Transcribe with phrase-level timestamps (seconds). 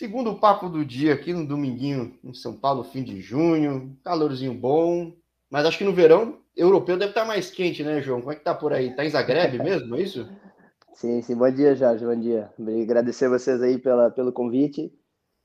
[0.00, 5.14] Segundo papo do dia aqui no dominguinho em São Paulo, fim de junho, calorzinho bom,
[5.50, 8.20] mas acho que no verão europeu deve estar mais quente, né, João?
[8.20, 8.96] Como é que tá por aí?
[8.96, 10.26] Tá em Zagreb mesmo, é isso?
[10.94, 11.36] Sim, sim.
[11.36, 12.06] Bom dia, Jorge.
[12.06, 12.50] Bom dia.
[12.82, 14.90] Agradecer vocês aí pela, pelo convite.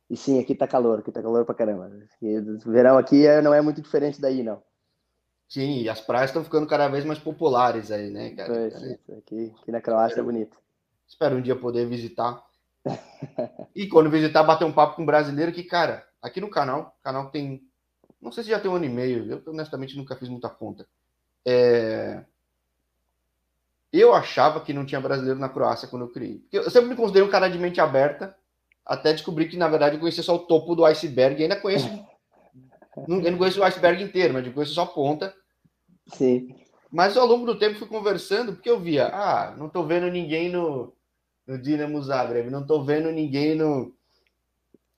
[0.10, 1.92] E sim, aqui tá calor, aqui tá calor pra caramba.
[2.22, 4.64] O verão aqui é, não é muito diferente daí, não.
[5.50, 8.54] Sim, e as praias estão ficando cada vez mais populares aí, né, cara?
[8.54, 8.76] Pois,
[9.18, 10.58] aqui, aqui na Croácia é espero, é bonito.
[11.06, 12.42] Espero um dia poder visitar.
[13.76, 17.30] E quando visitar, bater um papo com um brasileiro que, cara, aqui no canal, canal
[17.30, 17.62] tem.
[18.22, 20.88] Não sei se já tem um ano e meio, eu honestamente nunca fiz muita conta.
[21.46, 22.24] É...
[23.92, 26.44] Eu achava que não tinha brasileiro na Croácia quando eu criei.
[26.52, 28.36] Eu sempre me considerei um cara de mente aberta,
[28.86, 31.88] até descobrir que, na verdade, eu conhecia só o topo do iceberg e ainda conheço.
[33.08, 35.34] não, eu não conheço o iceberg inteiro, mas eu conheço só a ponta.
[36.14, 36.56] Sim.
[36.92, 40.50] Mas ao longo do tempo fui conversando, porque eu via, ah, não tô vendo ninguém
[40.50, 40.95] no,
[41.48, 43.94] no Dinamo Zagreb, não tô vendo ninguém no,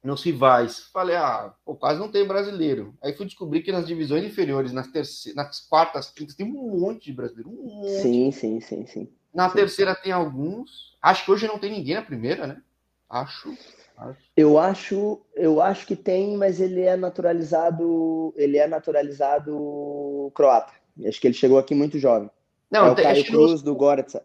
[0.04, 0.90] nos rivais.
[0.94, 2.96] Falei, ah, pô, quase não tem brasileiro.
[3.02, 5.34] Aí fui descobrir que nas divisões inferiores, nas, terce...
[5.36, 7.50] nas quartas, quintas, tem um monte de brasileiro.
[7.50, 8.02] Um monte.
[8.02, 9.10] Sim, sim, sim, sim.
[9.34, 9.56] Na sim.
[9.56, 10.98] terceira tem alguns.
[11.02, 12.62] Acho que hoje não tem ninguém na primeira, né?
[13.10, 13.56] Acho.
[13.98, 14.20] acho.
[14.36, 20.74] Eu acho, eu acho que tem, mas ele é naturalizado, ele é naturalizado croata.
[21.06, 22.30] Acho que ele chegou aqui muito jovem.
[22.72, 24.18] Não, é o tem, Caio Cruz do Goretz.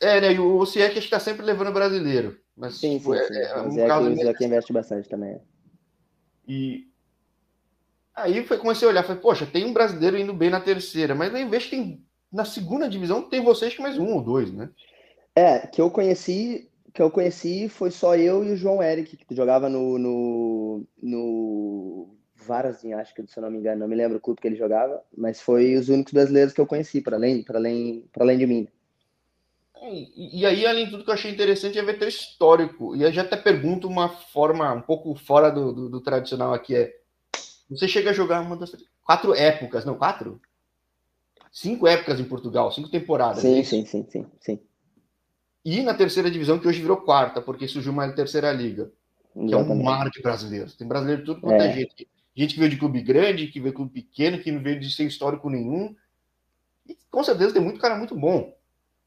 [0.00, 0.32] É, né?
[0.32, 2.38] E o Ociek está sempre levando brasileiro.
[2.56, 3.34] Mas, sim, tipo, sim, é, sim.
[3.34, 5.40] É, um é caso que, que investe bastante também.
[6.46, 6.86] E
[8.14, 11.34] aí foi, comecei a olhar, falei, poxa, tem um brasileiro indo bem na terceira, mas
[11.34, 14.68] em vez tem na segunda divisão tem vocês que mais um ou dois, né?
[15.36, 19.34] É, que eu conheci, que eu conheci foi só eu e o João Eric, que
[19.34, 24.18] jogava no, no, no Varazin, acho que se eu não me engano, não me lembro
[24.18, 27.42] o clube que ele jogava, mas foi os únicos brasileiros que eu conheci, para além,
[27.42, 28.68] para além, para além de mim.
[29.92, 32.96] E, e, aí, além de tudo que eu achei interessante, é ver teu histórico.
[32.96, 36.74] E aí já até pergunto uma forma um pouco fora do, do, do tradicional aqui,
[36.74, 36.92] é
[37.68, 40.40] você chega a jogar uma das quatro épocas, não, quatro?
[41.50, 43.42] Cinco épocas em Portugal, cinco temporadas.
[43.42, 44.60] Sim, é sim, sim, sim, sim.
[45.64, 48.92] E na terceira divisão, que hoje virou quarta, porque surgiu uma terceira liga.
[49.32, 50.76] Que é um mar de brasileiros.
[50.76, 51.68] Tem brasileiro tudo quanto é.
[51.68, 52.08] é gente.
[52.36, 54.90] Gente que veio de clube grande, que veio de clube pequeno, que não veio de
[54.90, 55.94] sem histórico nenhum.
[56.86, 58.52] E com certeza tem muito cara muito bom.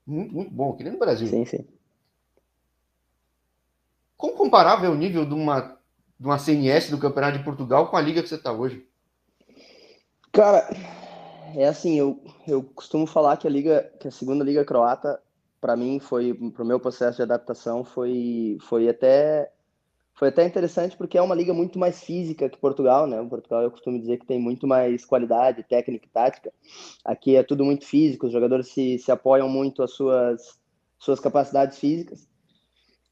[0.08, 1.28] Muito, muito bom, que nem no Brasil.
[1.28, 1.68] Sim, sim.
[4.16, 5.78] Como comparável é o nível de uma,
[6.18, 8.88] de uma CNS do Campeonato de Portugal com a liga que você está hoje?
[10.32, 10.68] Cara,
[11.56, 15.22] é assim, eu, eu costumo falar que a liga, que a segunda liga croata,
[15.60, 19.52] para mim foi, para o meu processo de adaptação, foi, foi até
[20.18, 23.22] foi até interessante porque é uma liga muito mais física que Portugal, né?
[23.22, 26.52] O Portugal eu costumo dizer que tem muito mais qualidade técnica e tática.
[27.06, 30.60] Aqui é tudo muito físico, os jogadores se, se apoiam muito às suas,
[30.98, 32.28] suas capacidades físicas.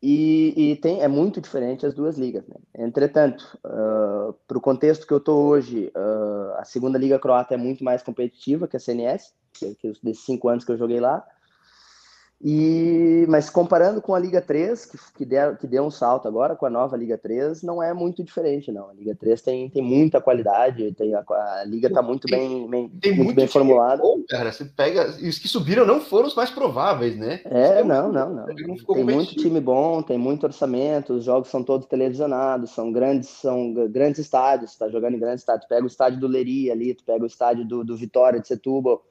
[0.02, 2.48] E, e tem, é muito diferente as duas ligas.
[2.48, 2.56] Né?
[2.76, 7.58] Entretanto, uh, para o contexto que eu estou hoje, uh, a segunda liga croata é
[7.58, 11.24] muito mais competitiva que a CNS, que, que desses cinco anos que eu joguei lá.
[12.48, 16.56] E, mas comparando com a Liga 3, que, que, deu, que deu um salto agora,
[16.56, 18.88] com a nova Liga 3, não é muito diferente, não.
[18.92, 22.88] A Liga 3 tem, tem muita qualidade, tem a, a Liga está muito bem, bem,
[23.02, 24.04] tem muito, bem formulada.
[24.04, 25.16] Bom, cara, você pega.
[25.20, 27.42] E os que subiram não foram os mais prováveis, né?
[27.46, 28.46] É, não, não, não.
[28.46, 33.74] Tem muito time bom, tem muito orçamento, os jogos são todos televisionados, são grandes, são
[33.90, 35.66] grandes estádios, está jogando em grandes estádios.
[35.66, 38.48] Tu pega o estádio do Leria ali, tu pega o estádio do, do Vitória de
[38.48, 39.04] Setúbal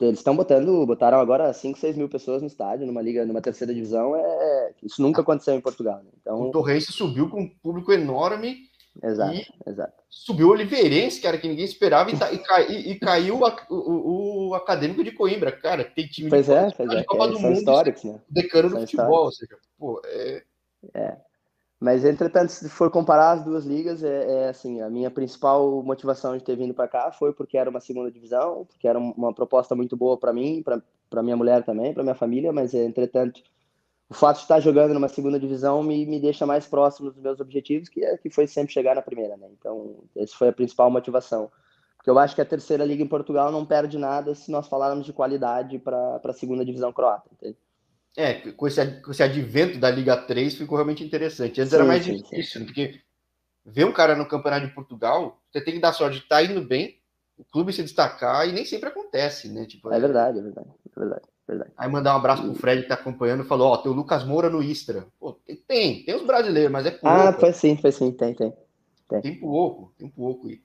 [0.00, 3.74] eles estão botando, botaram agora 5, 6 mil pessoas no estádio, numa liga, numa terceira
[3.74, 6.02] divisão, é, isso nunca aconteceu em Portugal.
[6.02, 6.10] Né?
[6.20, 8.68] Então, o Torrense subiu com um público enorme.
[9.02, 10.02] Exato, exato.
[10.08, 13.56] Subiu o Oliveirense, cara, que ninguém esperava, e, tá, e, cai, e, e caiu a,
[13.70, 17.28] o, o, Acadêmico de Coimbra, cara, tem time pois de é, pois é, Copa é,
[17.28, 18.20] do Mundo, históricos, né?
[18.28, 20.42] decano do futebol, ou seja, pô, é...
[20.94, 21.16] é.
[21.80, 26.36] Mas, entretanto, se for comparar as duas ligas, é, é assim, a minha principal motivação
[26.36, 29.74] de ter vindo para cá foi porque era uma segunda divisão, porque era uma proposta
[29.74, 33.42] muito boa para mim, para minha mulher também, para minha família, mas, entretanto,
[34.10, 37.40] o fato de estar jogando numa segunda divisão me, me deixa mais próximo dos meus
[37.40, 39.48] objetivos, que, é, que foi sempre chegar na primeira, né?
[39.58, 41.50] Então, essa foi a principal motivação.
[41.96, 45.06] Porque eu acho que a terceira liga em Portugal não perde nada se nós falarmos
[45.06, 47.56] de qualidade para a segunda divisão croata, entende?
[48.16, 51.60] É, com esse, com esse advento da Liga 3 ficou realmente interessante.
[51.60, 52.66] Antes sim, era mais sim, difícil, sim.
[52.66, 53.00] porque
[53.64, 56.42] ver um cara no Campeonato de Portugal, você tem que dar sorte de estar tá
[56.42, 56.98] indo bem,
[57.38, 59.64] o clube se destacar, e nem sempre acontece, né?
[59.64, 61.22] Tipo, é verdade, é verdade, é verdade.
[61.48, 61.72] É verdade.
[61.76, 64.50] Aí mandar um abraço pro Fred que tá acompanhando falou: Ó, tem o Lucas Moura
[64.50, 65.06] no Istra.
[65.18, 65.32] Pô,
[65.66, 67.08] tem, tem os brasileiros, mas é pouco.
[67.08, 68.52] Ah, foi sim, foi sim, tem, tem.
[69.08, 70.48] Tem, tem pouco, tem pouco.
[70.48, 70.62] E,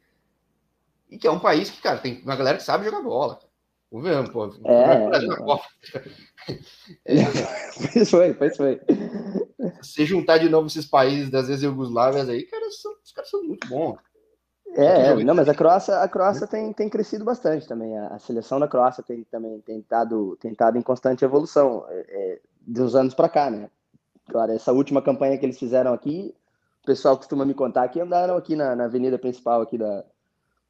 [1.10, 3.34] e que é um país que, cara, tem uma galera que sabe jogar bola.
[3.34, 3.55] Vamos
[3.92, 4.48] ver, pô.
[4.66, 5.06] É,
[7.06, 7.24] é.
[7.94, 8.82] pois foi, pois foi.
[9.82, 13.68] Se juntar de novo esses países das ex-Yugoslávias aí, cara, são, os caras são muito
[13.68, 13.98] bons.
[14.78, 17.98] É, é, não, mas a Croácia, a Croácia tem, tem crescido bastante também.
[17.98, 22.82] A, a seleção da Croácia tem também tentado, tentado em constante evolução é, é, de
[22.82, 23.70] uns anos para cá, né?
[24.28, 26.36] Claro, essa última campanha que eles fizeram aqui,
[26.84, 30.04] o pessoal costuma me contar que andaram aqui na, na avenida principal aqui da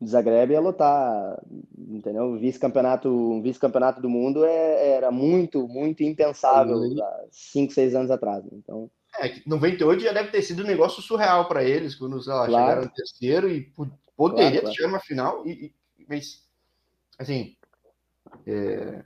[0.04, 1.42] Zagreb ia lotar,
[1.78, 2.38] entendeu?
[2.38, 8.44] Vice-campeonato, um vice-campeonato do mundo é, era muito, muito impensável há 5, 6 anos atrás.
[8.44, 8.52] Né?
[8.54, 8.90] Então,
[9.20, 12.52] é, 98 já deve ter sido um negócio surreal para eles, quando lá, claro.
[12.52, 13.72] chegaram terceiro e
[14.18, 16.44] poderia claro, chegar na final, e, e, mas,
[17.18, 17.56] assim,
[18.46, 19.04] é,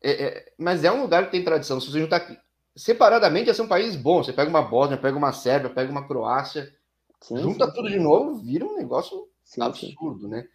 [0.00, 1.80] é, é, mas é um lugar que tem tradição.
[1.80, 2.38] Se você juntar aqui,
[2.76, 4.26] separadamente, são países bons.
[4.26, 6.72] Você pega uma Bósnia, pega uma Sérvia, pega uma Croácia,
[7.20, 7.94] sim, junta sim, tudo sim.
[7.94, 9.28] de novo, vira um negócio
[9.60, 10.48] sim, absurdo, né?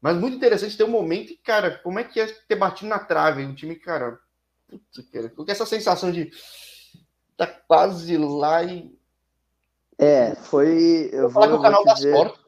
[0.00, 3.44] Mas muito interessante ter um momento, cara, como é que é ter batido na trave?
[3.44, 4.18] Um time, cara,
[4.68, 6.30] putz, cara, porque essa sensação de
[7.36, 8.94] tá quase lá e.
[9.98, 11.10] É, foi.
[11.12, 12.12] Eu vou falar que o canal das dizer...
[12.12, 12.40] portas,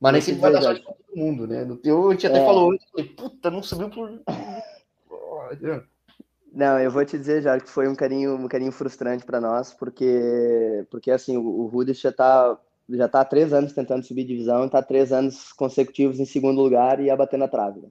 [0.00, 1.64] mas nem sempre vai dar sorte pra todo mundo, né?
[1.64, 2.44] No teu, a gente até é.
[2.44, 4.22] falou antes, falei, puta, não subiu por.
[6.52, 9.74] Não, eu vou te dizer já que foi um carinho, um carinho frustrante para nós,
[9.74, 12.56] porque, porque assim, o, o já tá,
[12.88, 16.60] já tá há três anos tentando subir divisão, tá há três anos consecutivos em segundo
[16.60, 17.80] lugar e ia bater na trave.
[17.80, 17.88] Né?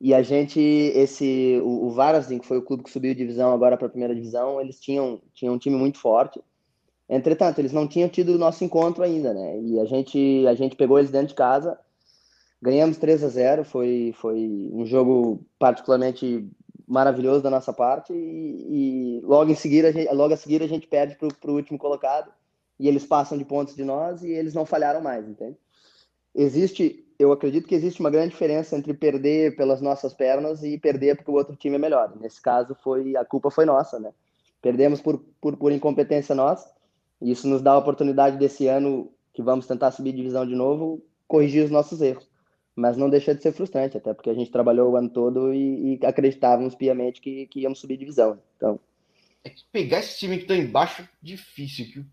[0.00, 3.76] E a gente, esse, o, o Varazin, que foi o clube que subiu divisão agora
[3.76, 6.40] para a primeira divisão, eles tinham, tinham um time muito forte.
[7.08, 9.60] Entretanto, eles não tinham tido o nosso encontro ainda, né?
[9.60, 11.78] E a gente, a gente pegou eles dentro de casa,
[12.60, 16.48] ganhamos 3 a 0 foi, foi um jogo particularmente
[16.86, 20.66] maravilhoso da nossa parte e, e logo em seguida a gente, logo a seguir a
[20.66, 22.30] gente perde para o último colocado
[22.78, 25.56] e eles passam de pontos de nós e eles não falharam mais, entende?
[26.34, 31.16] Existe eu acredito que existe uma grande diferença entre perder pelas nossas pernas e perder
[31.16, 32.12] porque o outro time é melhor.
[32.20, 34.12] Nesse caso, foi a culpa foi nossa, né?
[34.60, 36.72] Perdemos por, por, por incompetência nossa.
[37.20, 41.04] E isso nos dá a oportunidade desse ano, que vamos tentar subir divisão de novo,
[41.28, 42.28] corrigir os nossos erros.
[42.74, 46.00] Mas não deixa de ser frustrante, até porque a gente trabalhou o ano todo e,
[46.02, 48.40] e acreditávamos piamente que, que íamos subir divisão.
[48.56, 48.80] Então...
[49.44, 52.06] É que pegar esse time que está embaixo é difícil, que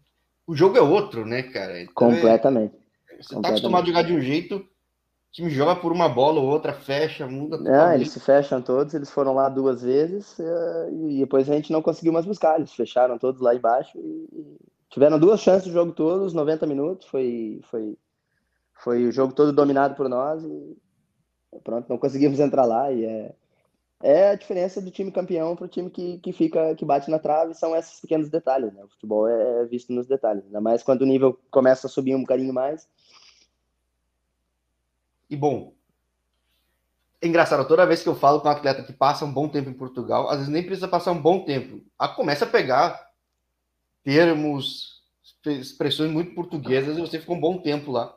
[0.47, 1.81] o jogo é outro, né, cara?
[1.81, 2.75] Então Completamente.
[2.75, 3.21] É...
[3.21, 4.65] Você está acostumado a jogar de um jeito, o
[5.31, 7.57] time joga por uma bola ou outra, fecha, muda.
[7.57, 11.71] Não, eles se fecham todos, eles foram lá duas vezes eh, e depois a gente
[11.71, 12.57] não conseguiu mais buscar.
[12.57, 14.57] Eles fecharam todos lá embaixo e
[14.89, 17.07] tiveram duas chances do jogo todo, os 90 minutos.
[17.07, 17.97] Foi, foi,
[18.73, 20.77] foi o jogo todo dominado por nós e
[21.63, 22.91] pronto, não conseguimos entrar lá.
[22.91, 23.35] E é,
[24.03, 27.19] é a diferença do time campeão para o time que, que fica, que bate na
[27.19, 28.73] trave, são esses pequenos detalhes.
[28.73, 28.83] Né?
[28.83, 32.21] O futebol é visto nos detalhes, ainda mais quando o nível começa a subir um
[32.21, 32.87] bocadinho mais
[35.31, 35.73] e bom,
[37.21, 39.69] é engraçado, toda vez que eu falo com um atleta que passa um bom tempo
[39.69, 41.81] em Portugal, às vezes nem precisa passar um bom tempo.
[41.97, 43.09] A começa a pegar
[44.03, 45.01] termos,
[45.45, 48.13] expressões muito portuguesas e você fica um bom tempo lá.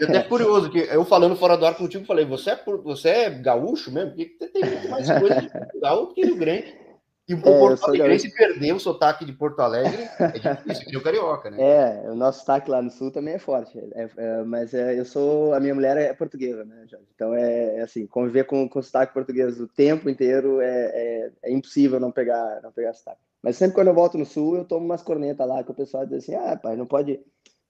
[0.00, 3.30] E até curioso, que eu falando fora do ar contigo, falei, você é, você é
[3.30, 4.10] gaúcho mesmo?
[4.10, 6.82] Porque tem muito mais coisa de Portugal do que Rio Grande.
[7.28, 11.02] E o é, Porto Alegre perder o sotaque de Porto Alegre é difícil, que o
[11.02, 11.56] carioca, né?
[11.60, 13.78] É, o nosso sotaque lá no sul também é forte.
[13.94, 15.54] É, é, mas é, eu sou.
[15.54, 17.06] A minha mulher é portuguesa, né, Jorge?
[17.14, 21.52] Então é, é assim, conviver com, com sotaque português o tempo inteiro é, é, é,
[21.52, 23.20] impossível não pegar, não pegar sotaque.
[23.40, 26.04] Mas sempre quando eu volto no sul, eu tomo umas cornetas lá que o pessoal
[26.04, 27.20] diz assim: ah, pai, não pode.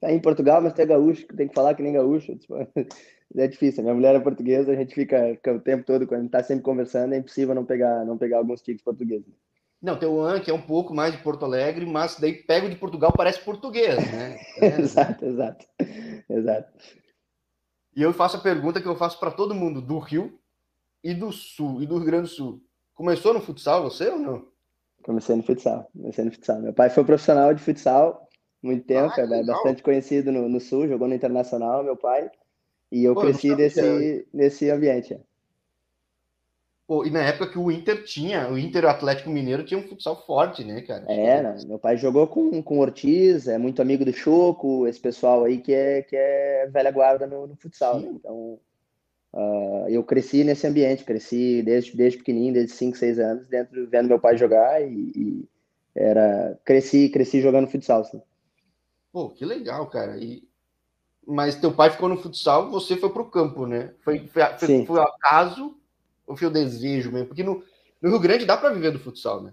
[0.03, 2.35] Tá em Portugal, mas tu é gaúcho, tem que falar que nem gaúcho.
[2.37, 2.57] Tipo,
[3.37, 3.85] é difícil.
[3.85, 6.43] Minha mulher é portuguesa, a gente fica, fica o tempo todo, quando a gente tá
[6.43, 9.33] sempre conversando, é impossível não pegar, não pegar alguns tiques portugueses.
[9.81, 12.67] Não, tem o An, que é um pouco mais de Porto Alegre, mas daí pega
[12.67, 14.41] o de Portugal, parece português, né?
[14.61, 14.81] É.
[14.81, 15.67] exato, exato.
[16.29, 16.73] Exato.
[17.95, 20.37] E eu faço a pergunta que eu faço para todo mundo do Rio
[21.03, 22.61] e do Sul, e do Rio Grande do Sul.
[22.93, 24.49] Começou no futsal você ou não?
[25.05, 26.61] Comecei no futsal, comecei no futsal.
[26.61, 28.29] Meu pai foi profissional de futsal
[28.63, 32.31] muito tempo, ah, é bastante conhecido no, no, Sul, jogou no Internacional, meu pai.
[32.93, 35.19] E eu Pô, cresci nesse, nesse ambiente.
[36.87, 39.89] Pô, e na época que o Inter tinha, o Inter o Atlético Mineiro tinha um
[39.89, 41.05] futsal forte, né, cara?
[41.09, 41.57] É, né?
[41.67, 45.59] meu pai jogou com, com o Ortiz, é muito amigo do Choco, esse pessoal aí
[45.59, 48.09] que é, que é velha guarda no, no futsal, né?
[48.13, 48.59] Então,
[49.33, 54.09] uh, eu cresci nesse ambiente, cresci desde, desde pequenininho, desde 5, 6 anos, dentro, vendo
[54.09, 55.49] meu pai jogar e, e
[55.95, 58.21] era, cresci, cresci jogando futsal, assim.
[59.13, 60.17] Pô, que legal, cara.
[60.17, 60.43] E,
[61.27, 63.95] mas teu pai ficou no futsal, você foi pro campo, né?
[64.03, 65.77] Foi, foi, foi, foi acaso
[66.27, 67.29] ou foi o desejo mesmo?
[67.29, 67.63] Porque no,
[68.01, 69.53] no Rio Grande dá para viver do futsal, né?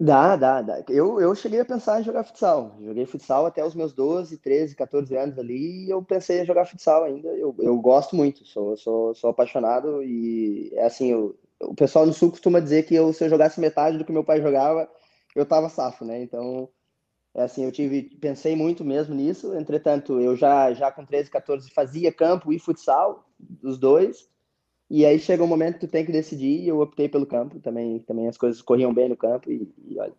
[0.00, 0.84] Dá, dá, dá.
[0.88, 2.76] Eu, eu cheguei a pensar em jogar futsal.
[2.80, 6.66] Joguei futsal até os meus 12, 13, 14 anos ali e eu pensei em jogar
[6.66, 7.28] futsal ainda.
[7.30, 12.12] Eu, eu gosto muito, sou, sou, sou apaixonado e é assim, eu, o pessoal no
[12.12, 14.88] sul costuma dizer que eu, se eu jogasse metade do que meu pai jogava,
[15.34, 16.22] eu tava safo, né?
[16.22, 16.68] Então,
[17.38, 19.54] assim, eu tive, pensei muito mesmo nisso.
[19.54, 23.28] Entretanto, eu já, já com 13, 14 fazia campo e futsal,
[23.62, 24.28] os dois.
[24.90, 27.60] E aí chega um momento que tu tem que decidir e eu optei pelo campo.
[27.60, 30.14] Também, também as coisas corriam bem no campo e, e olha.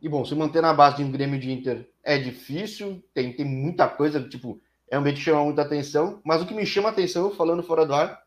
[0.00, 3.44] E bom, se manter na base de um Grêmio de Inter é difícil, tem, tem
[3.44, 6.88] muita coisa, tipo, é um ambiente que chama muita atenção, mas o que me chama
[6.88, 8.22] atenção, falando fora do ar,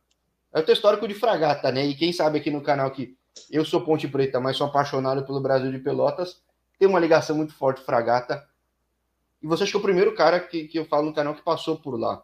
[0.53, 1.85] é o teu histórico de fragata, né?
[1.85, 3.15] E quem sabe aqui no canal que
[3.49, 6.41] eu sou Ponte Preta, mas sou apaixonado pelo Brasil de Pelotas,
[6.81, 8.43] tem uma ligação muito forte fragata.
[9.39, 11.43] E você acha que é o primeiro cara que, que eu falo no canal que
[11.43, 12.23] passou por lá.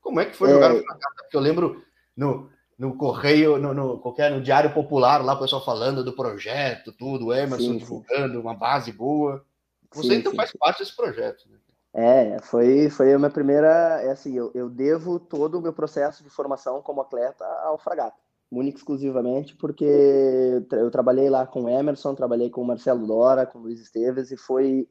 [0.00, 0.52] Como é que foi é...
[0.52, 1.22] jogar fragata?
[1.22, 1.82] Porque eu lembro
[2.16, 6.92] no, no Correio, no, no, qualquer, no Diário Popular, lá o pessoal falando do projeto,
[6.92, 8.38] tudo, o Emerson sim, divulgando sim.
[8.38, 9.44] uma base boa.
[9.92, 11.58] Você sim, então faz parte desse projeto, né?
[11.92, 14.00] É, foi, foi a minha primeira.
[14.04, 18.14] É assim, eu, eu devo todo o meu processo de formação como atleta ao Fragata,
[18.50, 19.84] única exclusivamente, porque
[20.72, 24.30] eu trabalhei lá com o Emerson, trabalhei com o Marcelo Dora, com o Luiz Esteves,
[24.30, 24.88] e foi,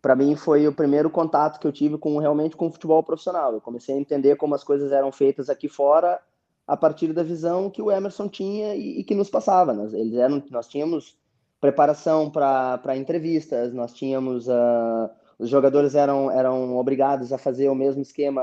[0.00, 3.52] para mim, foi o primeiro contato que eu tive com realmente com o futebol profissional.
[3.52, 6.20] Eu comecei a entender como as coisas eram feitas aqui fora
[6.66, 9.72] a partir da visão que o Emerson tinha e, e que nos passava.
[9.74, 11.18] Nós, eles eram, nós tínhamos
[11.60, 14.48] preparação para entrevistas, nós tínhamos.
[14.48, 18.42] Uh, os jogadores eram, eram obrigados a fazer o mesmo esquema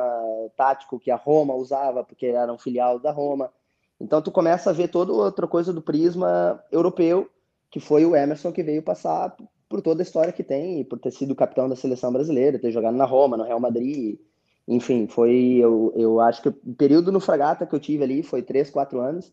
[0.58, 3.50] tático que a Roma usava, porque eram filial da Roma.
[4.01, 7.29] Então tu começa a ver toda outra coisa do prisma europeu,
[7.70, 9.36] que foi o Emerson que veio passar
[9.70, 12.98] por toda a história que tem, por ter sido capitão da seleção brasileira, ter jogado
[12.98, 14.20] na Roma, no Real Madrid,
[14.67, 18.41] enfim, foi, eu, eu acho que o período no Fragata que eu tive ali foi
[18.41, 19.31] três, quatro anos,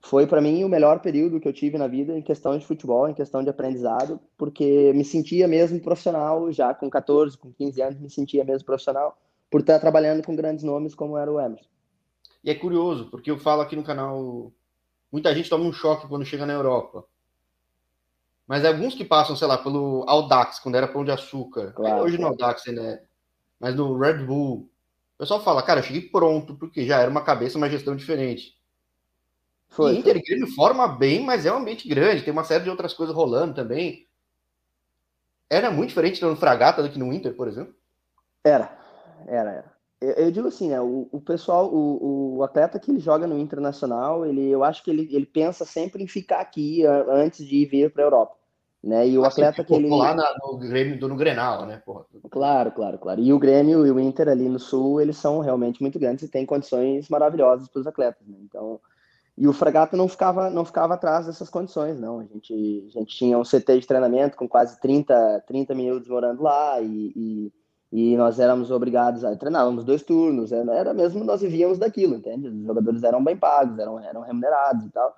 [0.00, 3.08] foi para mim o melhor período que eu tive na vida em questão de futebol,
[3.08, 8.00] em questão de aprendizado, porque me sentia mesmo profissional, já com 14, com 15 anos,
[8.00, 9.16] me sentia mesmo profissional,
[9.50, 11.68] por estar trabalhando com grandes nomes como era o Emerson.
[12.44, 14.52] E é curioso, porque eu falo aqui no canal,
[15.10, 17.04] muita gente toma um choque quando chega na Europa.
[18.46, 22.18] Mas alguns que passam, sei lá, pelo Audax, quando era Pão de Açúcar, claro, hoje
[22.18, 23.02] no Audax ainda é
[23.62, 24.68] mas no Red Bull,
[25.14, 28.58] o pessoal fala, cara, eu cheguei pronto, porque já era uma cabeça, uma gestão diferente.
[29.68, 32.70] Foi, e Inter Grêmio forma bem, mas é um ambiente grande, tem uma série de
[32.70, 34.08] outras coisas rolando também.
[35.48, 37.72] Era muito diferente no Fragata do que no Inter, por exemplo?
[38.42, 38.76] Era,
[39.28, 39.71] era, era.
[40.02, 43.38] Eu, eu digo assim, né, o, o pessoal, o, o, atleta que ele joga no
[43.38, 47.66] Internacional, ele, eu acho que ele, ele pensa sempre em ficar aqui antes de ir
[47.66, 48.34] vir para a Europa.
[48.82, 49.08] Né?
[49.08, 49.88] E o assim, atleta que ele.
[49.88, 51.80] lá na, no Grêmio, no Grenal, né?
[51.86, 52.04] Porra.
[52.28, 53.20] Claro, claro, claro.
[53.20, 56.28] E o Grêmio e o Inter ali no Sul, eles são realmente muito grandes e
[56.28, 58.26] têm condições maravilhosas para os atletas.
[58.26, 58.38] Né?
[58.42, 58.80] Então,
[59.36, 62.20] e o Fragata não ficava, não ficava atrás dessas condições, não.
[62.20, 66.42] A gente, a gente tinha um CT de treinamento com quase 30, 30 minutos morando
[66.42, 67.52] lá e, e,
[67.92, 70.50] e nós éramos obrigados a treinávamos dois turnos.
[70.50, 72.48] Era, mesmo, nós vivíamos daquilo, entende?
[72.48, 75.14] Os jogadores eram bem pagos, eram, eram remunerados e tal.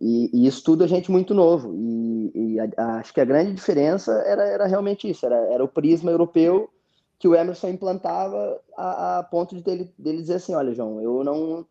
[0.00, 1.74] E, e, isso tudo a gente muito novo.
[1.74, 5.64] E, e a, a, acho que a grande diferença era, era realmente isso: era, era
[5.64, 6.70] o prisma europeu
[7.18, 11.24] que o Emerson implantava a, a ponto de dele, dele dizer assim: olha, João, eu
[11.24, 11.66] não.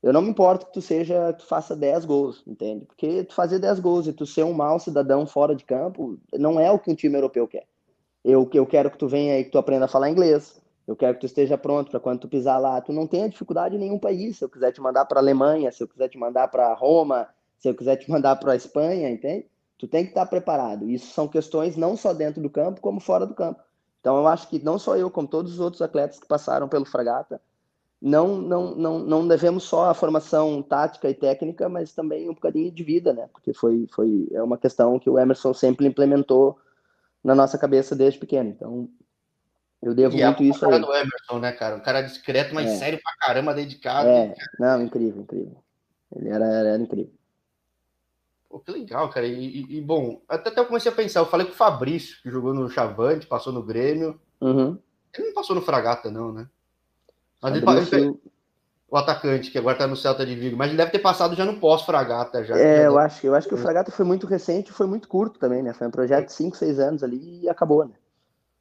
[0.00, 2.84] Eu não me importo que tu seja, tu faça 10 gols, entende?
[2.86, 6.58] Porque tu fazer 10 gols e tu ser um mau cidadão fora de campo não
[6.58, 7.68] é o que um time europeu quer.
[8.24, 10.60] Eu, eu quero que tu venha e que tu aprenda a falar inglês.
[10.86, 13.76] Eu quero que tu esteja pronto para quando tu pisar lá, tu não tenha dificuldade
[13.76, 14.38] em nenhum país.
[14.38, 17.68] Se eu quiser te mandar para Alemanha, se eu quiser te mandar para Roma, se
[17.68, 19.46] eu quiser te mandar para Espanha, entende?
[19.78, 20.88] Tu tem que estar preparado.
[20.88, 23.60] Isso são questões não só dentro do campo, como fora do campo.
[24.00, 26.84] Então eu acho que não só eu, como todos os outros atletas que passaram pelo
[26.84, 27.40] Fragata,
[28.00, 32.70] não, não, não, não devemos só a formação tática e técnica, mas também um bocadinho
[32.72, 33.28] de vida, né?
[33.32, 36.58] Porque foi, foi é uma questão que o Emerson sempre implementou
[37.22, 38.50] na nossa cabeça desde pequeno.
[38.50, 38.88] Então,
[39.82, 40.80] eu devo e muito isso aí.
[40.80, 41.76] do Emerson, né, cara?
[41.76, 42.76] Um cara discreto, mas é.
[42.76, 44.08] sério pra caramba, dedicado.
[44.08, 45.62] É, não, incrível, incrível.
[46.14, 47.12] Ele era, era incrível.
[48.48, 49.26] Pô, que legal, cara.
[49.26, 52.20] E, e, e, bom, até, até eu comecei a pensar, eu falei com o Fabrício,
[52.22, 54.20] que jogou no Chavante, passou no Grêmio.
[54.40, 54.78] Uhum.
[55.16, 56.48] Ele não passou no Fragata, não, né?
[57.40, 57.98] Mas Fabrício...
[57.98, 58.20] ele,
[58.92, 61.46] o atacante, que agora tá no Celta de Vigo, mas ele deve ter passado já
[61.46, 62.44] no pós-Fragata.
[62.44, 62.58] já.
[62.58, 65.38] É, eu acho, eu acho que o Fragata foi muito recente e foi muito curto
[65.38, 65.72] também, né?
[65.72, 67.94] Foi um projeto de 5, 6 anos ali e acabou, né?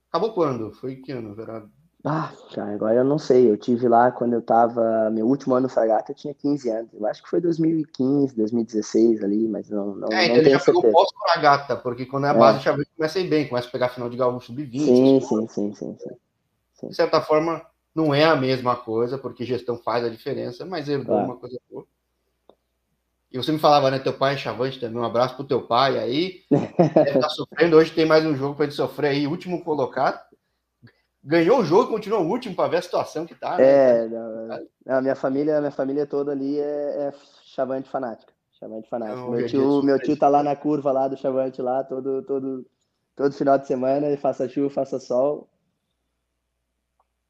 [0.10, 0.72] Acabou quando?
[0.72, 1.70] Foi que ano, Verado?
[2.06, 3.50] Ah, cara, agora eu não sei.
[3.50, 5.10] Eu tive lá quando eu tava.
[5.12, 6.94] Meu último ano no Fragata, eu tinha 15 anos.
[6.94, 9.96] Eu acho que foi 2015, 2016 ali, mas não.
[9.96, 10.82] não é, não ele já certeza.
[10.82, 12.62] pegou pós-Fragata, porque quando é a base, é.
[12.62, 14.80] já começa a ir bem, começa a pegar final de Gaúcho sub-20.
[14.80, 15.98] Sim, sim, sim, sim,
[16.80, 17.62] sim, De certa forma,
[17.94, 21.26] não é a mesma coisa, porque gestão faz a diferença, mas herdou claro.
[21.26, 21.86] uma coisa boa.
[23.32, 23.98] E você me falava, né?
[23.98, 25.02] Teu pai é chavante também.
[25.02, 26.44] Um abraço pro teu pai aí.
[26.52, 27.78] Ele tá sofrendo.
[27.78, 29.26] Hoje tem mais um jogo para ele sofrer aí.
[29.26, 30.20] Último colocado.
[31.24, 33.56] Ganhou o jogo, continua o último para ver a situação que tá.
[33.56, 33.64] Né?
[33.64, 37.14] É, não, não, minha família, minha família toda ali é, é
[37.46, 38.34] chavante fanática.
[38.60, 39.20] Chavante fanático.
[39.20, 42.66] Não, meu tio, meu tio tá lá na curva lá do chavante lá, todo, todo,
[43.16, 45.48] todo final de semana, faça chuva, faça sol.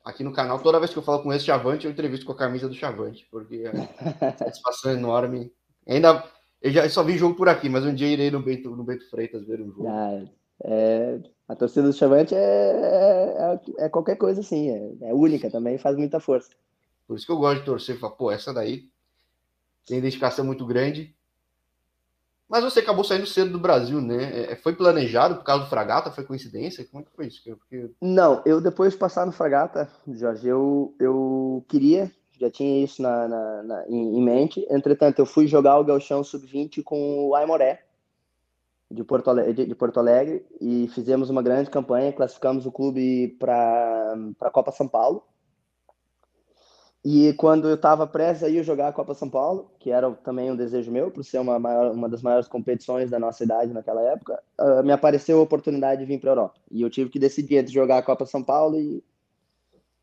[0.03, 2.37] Aqui no canal, toda vez que eu falo com esse Chavante, eu entrevisto com a
[2.37, 5.51] camisa do Chavante, porque é satisfação enorme.
[5.87, 6.23] Ainda,
[6.61, 9.09] eu já só vi jogo por aqui, mas um dia irei no Bento, no Bento
[9.09, 9.87] Freitas ver um jogo.
[9.87, 10.23] Ah,
[10.63, 15.77] é, a torcida do Chavante é, é, é, qualquer coisa assim, é, é, única também,
[15.77, 16.49] faz muita força.
[17.07, 18.89] Por isso que eu gosto de torcer, falar, pô, essa daí
[19.85, 21.15] tem identificação muito grande.
[22.51, 24.51] Mas você acabou saindo cedo do Brasil, né?
[24.51, 26.11] É, foi planejado por causa do Fragata?
[26.11, 26.85] Foi coincidência?
[26.91, 27.41] Como é que foi isso?
[27.43, 27.89] Porque...
[28.01, 33.25] Não, eu depois de passar no Fragata, Jorge, eu, eu queria, já tinha isso na,
[33.25, 34.67] na, na em, em, mente.
[34.69, 37.85] Entretanto, eu fui jogar o Galchão Sub-20 com o Aimoré,
[38.91, 43.29] de Porto, Alegre, de, de Porto Alegre, e fizemos uma grande campanha, classificamos o clube
[43.39, 45.23] para a Copa São Paulo.
[47.03, 50.51] E quando eu estava prestes a ir jogar a Copa São Paulo, que era também
[50.51, 54.01] um desejo meu, por ser uma, maior, uma das maiores competições da nossa idade naquela
[54.01, 56.59] época, uh, me apareceu a oportunidade de vir para a Europa.
[56.69, 59.03] E eu tive que decidir entre jogar a Copa São Paulo e.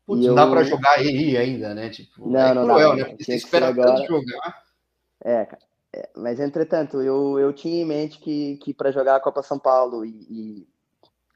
[0.05, 0.35] Putz, não eu...
[0.35, 1.89] dá para jogar aí ainda, né?
[1.89, 3.03] Tipo, não, é não cruel, dá, né?
[3.05, 4.05] Porque você espera agora...
[4.05, 4.63] jogar.
[5.23, 5.69] É, cara.
[5.91, 9.57] É, mas entretanto, eu, eu tinha em mente que, que para jogar a Copa São
[9.57, 10.67] Paulo e, e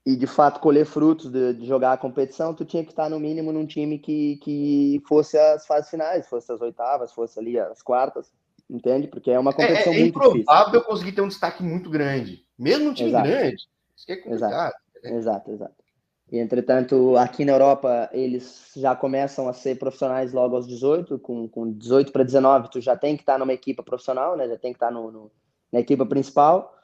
[0.06, 3.20] e de fato colher frutos de, de, jogar a competição, tu tinha que estar no
[3.20, 7.82] mínimo num time que, que fosse as fases finais, fosse as oitavas, fosse ali as
[7.82, 8.32] quartas,
[8.70, 9.08] entende?
[9.08, 10.38] Porque é uma competição é, é, é muito difícil.
[10.38, 13.28] É improvável conseguir ter um destaque muito grande, mesmo um time exato.
[13.28, 13.56] grande.
[13.96, 14.52] Isso é complicado.
[14.52, 15.18] Exato, né?
[15.18, 15.84] exato, exato.
[16.32, 21.48] E, entretanto, aqui na Europa, eles já começam a ser profissionais logo aos 18, com,
[21.48, 24.48] com 18 para 19, tu já tem que estar numa equipe profissional, né?
[24.48, 25.32] Já tem que estar no, no
[25.72, 26.76] na equipe principal.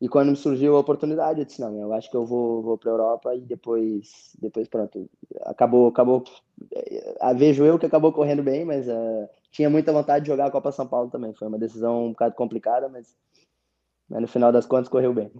[0.00, 2.78] E quando me surgiu a oportunidade, eu disse, não, eu acho que eu vou, vou
[2.78, 5.10] para a Europa e depois, depois pronto,
[5.42, 6.24] acabou, acabou,
[6.62, 10.50] uh, vejo eu que acabou correndo bem, mas uh, tinha muita vontade de jogar a
[10.50, 13.14] Copa São Paulo também, foi uma decisão um bocado complicada, mas,
[14.08, 15.30] mas no final das contas correu bem.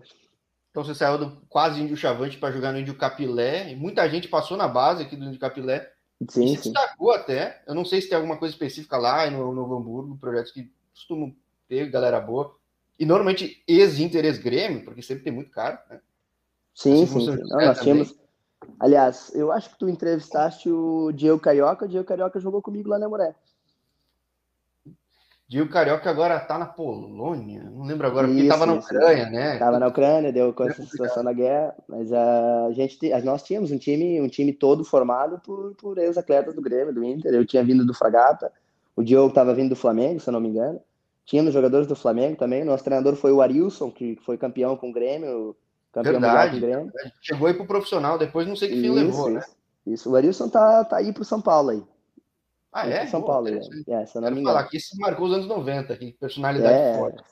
[0.71, 4.29] Então você saiu do quase Índio Chavante para jogar no Índio Capilé, e muita gente
[4.29, 5.91] passou na base aqui do Índio Capilé,
[6.29, 6.73] sim, e se sim.
[6.73, 10.53] destacou até, eu não sei se tem alguma coisa específica lá no Novo Hamburgo, projetos
[10.53, 11.35] que costumam
[11.67, 12.60] ter galera boa,
[13.01, 16.01] e normalmente ex-Inter, ex-Grêmio, porque sempre tem muito caro, né?
[16.75, 17.37] Sim, assim, sim.
[17.49, 18.15] Não, nós tínhamos...
[18.79, 22.99] Aliás, eu acho que tu entrevistaste o Diego Carioca, o Diego Carioca jogou comigo lá
[22.99, 23.35] na Moré.
[25.49, 29.33] Diego Carioca agora tá na Polônia, não lembro agora, porque isso, tava na Ucrânia, isso.
[29.33, 29.59] né?
[29.59, 33.79] Tava na Ucrânia, deu com essa situação da guerra, mas a gente, nós tínhamos um
[33.79, 37.85] time, um time todo formado por, por ex-atletas do Grêmio, do Inter, eu tinha vindo
[37.85, 38.53] do Fragata,
[38.95, 40.81] o Diogo tava vindo do Flamengo, se eu não me engano,
[41.25, 42.65] Tínhamos jogadores do Flamengo também.
[42.65, 45.57] Nosso treinador foi o Arilson, que foi campeão com o Grêmio.
[45.93, 46.93] Campeão verdade, com o Grêmio.
[47.21, 49.43] Chegou aí pro profissional, depois não sei que fim isso, levou, né?
[49.87, 51.83] Isso, o Arilson tá, tá aí pro São Paulo aí.
[52.73, 53.07] Ah, é?
[53.07, 53.59] São Paulo, é.
[53.89, 57.23] é se não me falar que isso marcou os anos 90, que personalidade é, forte.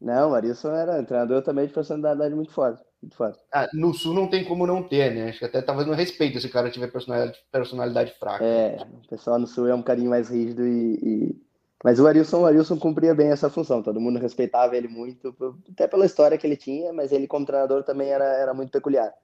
[0.00, 2.82] Não, o Arilson era treinador também de personalidade muito forte.
[3.02, 3.38] Muito forte.
[3.52, 5.28] Ah, no Sul não tem como não ter, né?
[5.30, 8.44] Acho que até talvez não respeito se o cara tiver personalidade, personalidade fraca.
[8.44, 11.45] É, o pessoal no Sul é um carinho mais rígido e, e
[11.86, 15.32] mas o Arilson, o Arilson cumpria bem essa função, todo mundo respeitava ele muito,
[15.70, 19.14] até pela história que ele tinha, mas ele como treinador também era, era muito peculiar.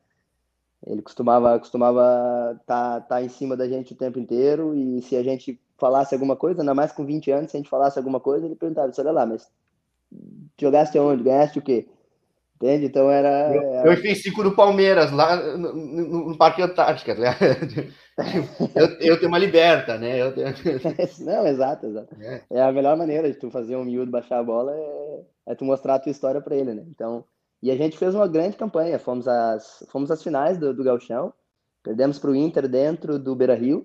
[0.87, 5.25] Ele costumava costumava tá, tá em cima da gente o tempo inteiro e se a
[5.25, 8.46] gente falasse alguma coisa, ainda mais com 20 anos, se a gente falasse alguma coisa,
[8.46, 9.51] ele perguntava, olha lá, mas
[10.57, 11.25] jogaste onde?
[11.25, 11.88] Ganhaste o quê?
[12.62, 12.87] Entende?
[12.87, 13.29] Então era.
[13.29, 13.88] era...
[13.88, 17.12] Eu, fiz cinco do Palmeiras, lá no, no, no Parque Antártica.
[17.12, 17.37] Né?
[18.77, 20.22] eu, eu tenho uma liberta, né?
[20.22, 20.46] Eu tenho...
[21.27, 22.14] Não, exato, exato.
[22.20, 22.40] É.
[22.48, 22.62] é.
[22.62, 25.96] a melhor maneira de tu fazer um miúdo baixar a bola é, é tu mostrar
[25.96, 26.85] a tua história para ele, né?
[26.88, 27.25] Então,
[27.61, 28.96] e a gente fez uma grande campanha.
[28.96, 31.33] Fomos às, fomos às finais do, do Galchão,
[31.83, 33.85] perdemos para o Inter dentro do Beira Rio.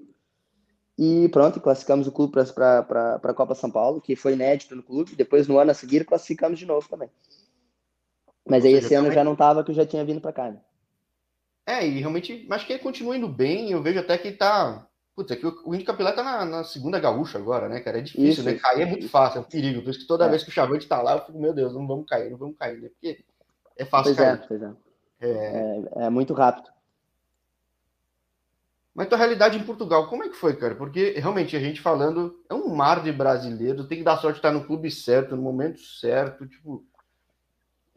[1.00, 5.16] E pronto, classificamos o clube para a Copa São Paulo, que foi inédito no clube.
[5.16, 7.10] Depois, no ano a seguir, classificamos de novo também.
[8.50, 10.52] Mas aí esse ano já não tava, que eu já tinha vindo para cá.
[10.52, 10.60] Né?
[11.66, 13.72] É, e realmente, acho que ele continua indo bem.
[13.72, 14.88] Eu vejo até que ele tá.
[15.16, 17.98] Putz, é que o Índio Capilar tá na, na, segunda gaúcha agora, né, cara?
[17.98, 18.54] É difícil, isso, né?
[18.54, 18.62] Isso.
[18.62, 19.82] Cair é muito fácil, é um perigo.
[19.82, 20.30] Por isso que toda é.
[20.30, 22.56] vez que o Chavante tá lá, eu fico, meu Deus, não vamos cair, não vamos
[22.58, 22.90] cair, né?
[22.90, 23.26] Porque
[23.76, 24.40] é fácil pois cair.
[24.40, 24.72] É, pois é.
[25.20, 25.30] É...
[25.30, 26.06] é.
[26.06, 26.70] é muito rápido.
[28.98, 30.74] Mas tua realidade em Portugal, como é que foi, cara?
[30.74, 34.40] Porque realmente a gente falando, é um mar de brasileiros, tem que dar sorte de
[34.40, 36.84] estar no clube certo, no momento certo, tipo.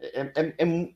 [0.00, 0.88] É, é, é,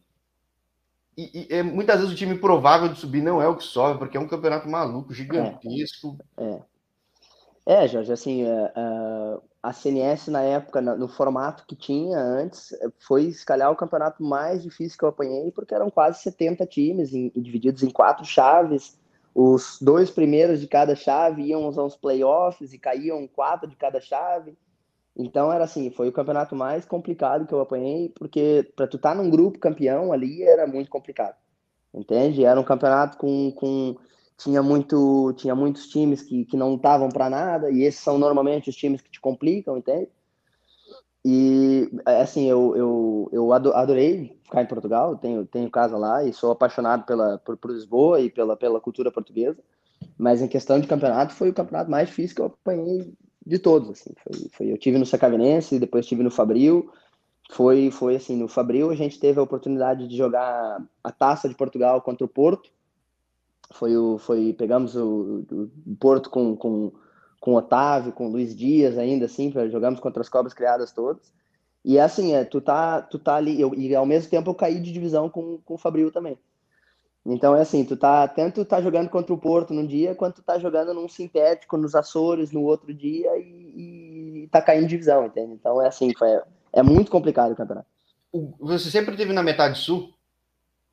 [1.16, 4.16] e, é, muitas vezes o time provável de subir não é o que sobe, porque
[4.16, 6.18] é um campeonato maluco, gigantesco.
[6.36, 6.60] É,
[7.66, 7.84] é.
[7.84, 13.30] é Jorge, assim, é, é, a CNS na época, no formato que tinha antes, foi
[13.30, 17.30] se calhar o campeonato mais difícil que eu apanhei, porque eram quase 70 times em,
[17.36, 18.98] divididos em quatro chaves.
[19.34, 24.56] Os dois primeiros de cada chave iam aos playoffs e caíam quatro de cada chave.
[25.16, 29.10] Então era assim, foi o campeonato mais complicado que eu apanhei, porque para tu estar
[29.10, 31.36] tá num grupo campeão ali era muito complicado.
[31.92, 32.44] Entende?
[32.44, 33.96] Era um campeonato com, com
[34.36, 38.68] tinha muito tinha muitos times que, que não estavam para nada e esses são normalmente
[38.68, 40.08] os times que te complicam, entende?
[41.24, 46.50] E assim, eu, eu, eu adorei ficar em Portugal, tenho, tenho casa lá e sou
[46.50, 49.58] apaixonado pela, por, por Lisboa e pela, pela cultura portuguesa.
[50.18, 53.14] Mas em questão de campeonato, foi o campeonato mais difícil que eu apanhei
[53.46, 53.90] de todos.
[53.90, 54.10] Assim.
[54.22, 56.90] Foi, foi, eu tive no Sacavenense, depois tive no Fabril.
[57.50, 61.54] Foi, foi assim, no Fabril a gente teve a oportunidade de jogar a Taça de
[61.54, 62.70] Portugal contra o Porto.
[63.72, 66.92] Foi o, foi, pegamos o, o Porto com, com
[67.44, 71.30] com Otávio, com Luiz Dias ainda, assim, jogamos contra as cobras criadas todas.
[71.84, 74.80] E assim, é, tu tá, tu tá ali, eu, e ao mesmo tempo eu caí
[74.80, 76.38] de divisão com, com o Fabril também.
[77.26, 80.58] Então é assim, tu tá, tanto tá jogando contra o Porto num dia, quanto tá
[80.58, 85.54] jogando num sintético, nos Açores, no outro dia, e, e tá caindo divisão, entende?
[85.54, 86.28] Então é assim, foi,
[86.72, 87.86] é muito complicado o campeonato.
[88.60, 90.12] Você sempre teve na metade sul?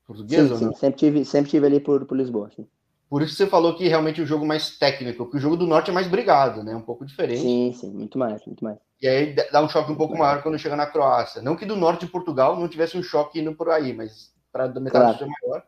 [0.06, 0.56] Portuguesa?
[0.56, 2.66] Sim, sim, sempre tive, sempre tive ali por, por Lisboa, sim.
[3.10, 5.90] Por isso você falou que realmente o jogo mais técnico, porque o jogo do norte
[5.90, 6.74] é mais brigado, né?
[6.74, 7.42] Um pouco diferente.
[7.42, 8.78] Sim, sim, muito mais, muito mais.
[9.02, 11.42] E aí dá um choque um pouco maior quando chega na Croácia.
[11.42, 14.66] Não que do norte de Portugal não tivesse um choque indo por aí, mas para
[14.66, 15.24] da metade claro.
[15.24, 15.66] é maior.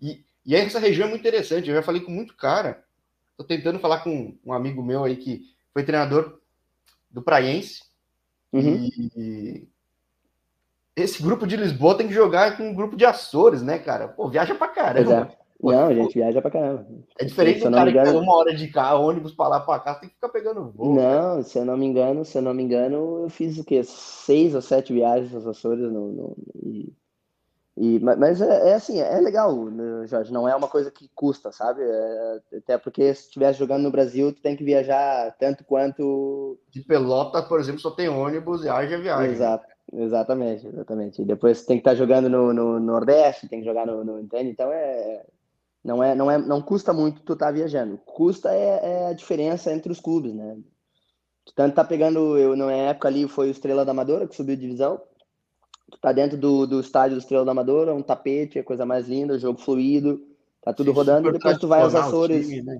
[0.00, 1.68] E, e essa região é muito interessante.
[1.68, 2.84] Eu já falei com muito cara.
[3.36, 6.38] Tô tentando falar com um amigo meu aí que foi treinador
[7.10, 7.82] do Praiense.
[8.52, 8.88] Uhum.
[9.16, 9.68] E
[10.96, 14.08] esse grupo de Lisboa tem que jogar com um grupo de Açores, né, cara?
[14.08, 15.30] Pô, viaja pra caramba.
[15.40, 15.44] É.
[15.60, 16.86] Não, a gente viaja pra caramba.
[17.18, 18.10] É diferente do cara engano...
[18.10, 20.94] que uma hora de carro, ônibus pra lá pra cá, tem que ficar pegando voo.
[20.94, 23.82] Não, se eu não me engano, se eu não me engano, eu fiz o quê?
[23.82, 26.36] Seis ou sete viagens aos Açores no, no
[27.76, 31.50] e, mas é, é, assim, é legal, né, Jorge, não é uma coisa que custa,
[31.50, 31.82] sabe?
[31.82, 36.56] É, até porque se estivesse jogando no Brasil, tu tem que viajar tanto quanto.
[36.70, 39.32] De Pelota, por exemplo, só tem ônibus e haja viagem.
[39.32, 41.22] Exato, exatamente, exatamente.
[41.22, 44.50] E depois tem que estar jogando no, no Nordeste, tem que jogar no, no entende?
[44.50, 45.24] Então é,
[45.82, 47.98] não é, não é, não custa muito tu estar tá viajando.
[47.98, 50.56] Custa é, é, a diferença entre os clubes, né?
[51.44, 54.54] Tu tanto tá pegando, eu na época ali foi o Estrela da Amadora que subiu
[54.54, 55.02] divisão.
[55.94, 59.08] Tu tá dentro do, do estádio do Estrela da Amadora, um tapete, é coisa mais
[59.08, 60.20] linda, jogo fluido,
[60.60, 61.28] tá tudo Sim, rodando.
[61.28, 62.46] E depois tu vai aos Açores.
[62.46, 62.78] Time, né?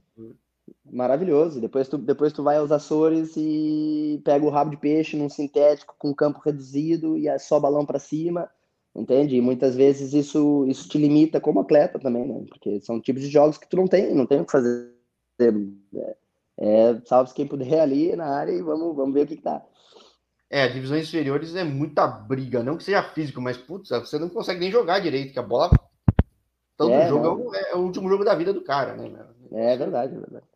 [0.90, 1.60] Maravilhoso.
[1.60, 5.94] Depois tu, depois tu vai aos Açores e pega o rabo de peixe num sintético
[5.96, 8.50] com campo reduzido e é só balão para cima
[8.94, 9.36] entende?
[9.36, 12.44] E muitas vezes isso, isso te limita como atleta também, né?
[12.48, 14.92] Porque são tipos de jogos que tu não tem, não tem o que fazer.
[15.40, 16.16] É,
[16.58, 19.62] é salve quem puder ali na área e vamos, vamos ver o que, que dá.
[20.50, 24.60] É, divisões inferiores é muita briga, não que seja físico, mas putz, você não consegue
[24.60, 25.70] nem jogar direito, que a bola.
[26.76, 29.26] Todo é, jogo é, é, o último jogo da vida do cara, né?
[29.52, 30.46] É verdade, é verdade.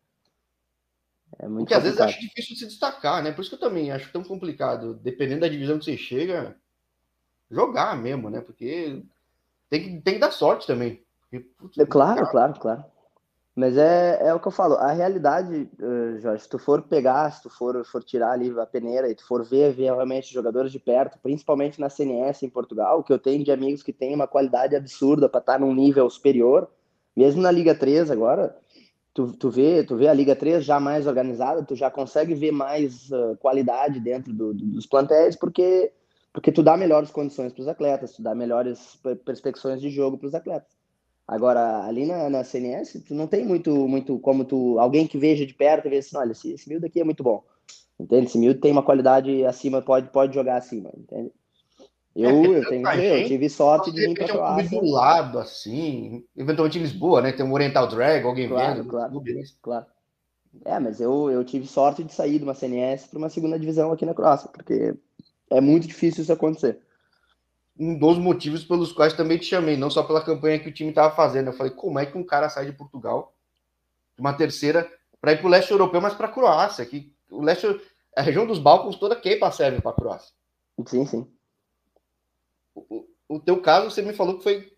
[1.37, 3.31] É muito Porque às vezes acho difícil se destacar, né?
[3.31, 4.93] Por isso que eu também acho tão complicado.
[4.95, 6.55] Dependendo da divisão que você chega,
[7.49, 8.41] jogar mesmo, né?
[8.41, 9.01] Porque
[9.69, 11.01] tem que, tem que dar sorte também.
[11.21, 12.31] Porque, putz, é claro, cara...
[12.31, 12.85] claro, claro.
[13.59, 17.29] Mas é, é o que eu falo, a realidade, uh, Jorge, se tu for pegar,
[17.29, 20.71] se tu for, for tirar ali a peneira e tu for ver, ver realmente jogadores
[20.71, 24.27] de perto, principalmente na CNS em Portugal, que eu tenho de amigos que têm uma
[24.27, 26.69] qualidade absurda para estar num nível superior,
[27.13, 28.55] mesmo na Liga 3 agora,
[29.13, 32.53] tu, tu, vê, tu vê a Liga 3 já mais organizada, tu já consegue ver
[32.53, 35.91] mais uh, qualidade dentro do, do, dos plantéis, porque
[36.31, 40.27] porque tu dá melhores condições para os atletas, tu dá melhores perspectivas de jogo para
[40.27, 40.78] os atletas.
[41.29, 45.45] Agora, ali na, na, CNS, tu não tem muito, muito como tu, alguém que veja
[45.45, 47.43] de perto e veja assim, olha, esse, esse miúdo aqui é muito bom,
[47.99, 48.25] entende?
[48.25, 51.31] Esse miúdo tem uma qualidade acima, pode, pode jogar acima, entende?
[52.15, 54.79] Eu, é, eu tenho eu tive sorte de vir para Croácia.
[54.79, 57.31] um do lado, assim, eventualmente em Lisboa, né?
[57.31, 58.89] Tem um Oriental Drag, alguém claro, vendo.
[58.89, 59.85] Claro, clube, claro.
[60.65, 63.91] É, mas eu, eu tive sorte de sair de uma CNS para uma segunda divisão
[63.91, 64.95] aqui na Croácia, porque
[65.51, 66.79] é muito difícil isso acontecer.
[67.79, 70.89] Um dos motivos pelos quais também te chamei, não só pela campanha que o time
[70.89, 71.47] estava fazendo.
[71.47, 73.33] Eu falei, como é que um cara sai de Portugal,
[74.17, 76.85] uma terceira, para ir para o leste europeu, mas para a Croácia?
[76.85, 77.65] Que o leste,
[78.15, 80.33] a região dos Balcãs toda queipa serve para a Croácia.
[80.85, 81.27] Sim, sim.
[82.75, 84.77] O, o teu caso, você me falou que foi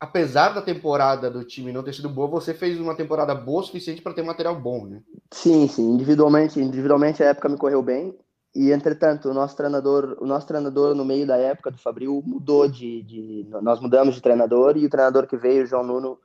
[0.00, 3.64] apesar da temporada do time não ter sido boa, você fez uma temporada boa o
[3.64, 5.02] suficiente para ter material bom, né?
[5.30, 5.92] Sim, sim.
[5.92, 8.16] Individualmente, individualmente a época me correu bem.
[8.54, 12.68] E entretanto, o nosso treinador, o nosso treinador no meio da época do Fabril mudou
[12.68, 16.18] de, de, nós mudamos de treinador e o treinador que veio, o João Nuno,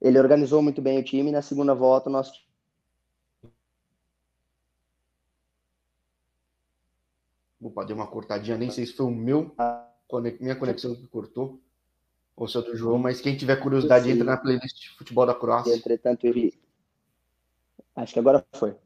[0.00, 1.32] ele organizou muito bem o time.
[1.32, 2.30] Na segunda volta, nós
[7.60, 9.52] Opa, deu uma cortadinha, nem sei se foi o meu,
[10.40, 11.60] minha conexão que cortou,
[12.36, 15.34] ou se é do João, mas quem tiver curiosidade, entra na playlist de futebol da
[15.34, 15.74] Croácia.
[15.74, 16.54] Entretanto, ele.
[17.96, 18.76] Acho que agora foi.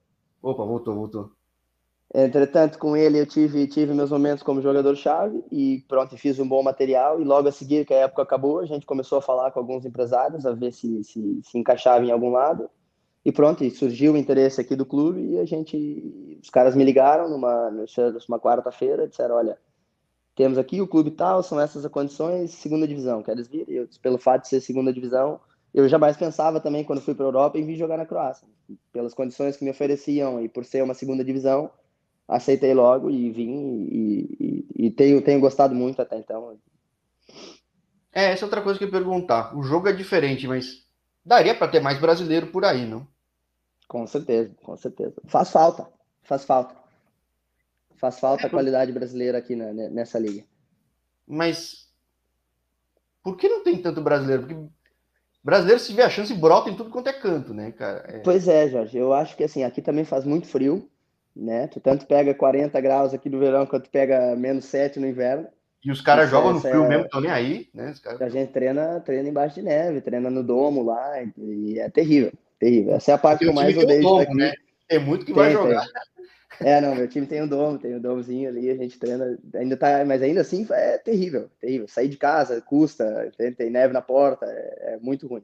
[0.40, 1.32] Opa, voltou, voltou.
[2.14, 6.62] Entretanto, com ele eu tive, tive meus momentos como jogador-chave e pronto, fiz um bom
[6.62, 7.20] material.
[7.20, 9.86] E logo a seguir, que a época acabou, a gente começou a falar com alguns
[9.86, 12.68] empresários, a ver se se, se encaixava em algum lado.
[13.24, 17.30] E pronto, surgiu o interesse aqui do clube e a gente, os caras me ligaram
[17.30, 19.56] numa, numa quarta-feira, disseram, olha,
[20.34, 23.64] temos aqui o clube tal, são essas as condições, segunda divisão, queres vir?
[23.68, 25.40] Eu, pelo fato de ser segunda divisão,
[25.72, 28.46] eu jamais pensava também, quando fui para a Europa, em vir jogar na Croácia.
[28.92, 31.70] Pelas condições que me ofereciam e por ser uma segunda divisão,
[32.28, 36.58] aceitei logo e vim e, e, e tenho, tenho gostado muito até então.
[38.12, 39.56] É, essa é outra coisa que eu ia perguntar.
[39.56, 40.86] O jogo é diferente, mas
[41.24, 43.06] daria para ter mais brasileiro por aí, não?
[43.88, 45.14] Com certeza, com certeza.
[45.26, 45.88] Faz falta,
[46.22, 46.74] faz falta.
[47.96, 50.44] Faz falta a qualidade brasileira aqui na, nessa liga.
[51.26, 51.88] Mas
[53.22, 54.42] por que não tem tanto brasileiro?
[54.42, 54.60] Porque
[55.42, 58.04] brasileiro, se vê a chance, brota em tudo quanto é canto, né, cara?
[58.08, 58.18] É...
[58.18, 58.98] Pois é, Jorge.
[58.98, 60.90] Eu acho que assim, aqui também faz muito frio,
[61.34, 61.66] né?
[61.66, 65.46] Tu tanto pega 40 graus aqui no verão quanto pega menos 7 no inverno.
[65.84, 66.88] E os caras jogam no frio é...
[66.88, 67.92] mesmo, estão nem aí, né?
[68.02, 68.22] Caras...
[68.22, 72.94] A gente treina, treina embaixo de neve, treina no domo lá, e é terrível terrível.
[72.94, 74.34] Essa é a parte que eu mais odeio domo, daqui.
[74.36, 74.52] Né?
[74.86, 75.82] Tem muito que tem, vai jogar.
[75.82, 75.92] Tem.
[76.60, 79.76] É, não, meu time tem um domo, tem um domozinho ali, a gente treina, ainda
[79.76, 81.88] tá, mas ainda assim é terrível, terrível.
[81.88, 85.42] Sair de casa custa, tem, tem neve na porta, é, é muito ruim.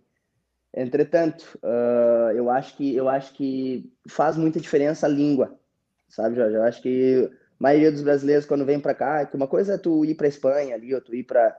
[0.73, 5.59] Entretanto, uh, eu acho que eu acho que faz muita diferença a língua,
[6.09, 6.57] sabe, Jorge?
[6.57, 9.79] Eu acho que a maioria dos brasileiros quando vem para cá, que uma coisa é
[9.79, 11.55] tu ir para Espanha ali, ou tu ir para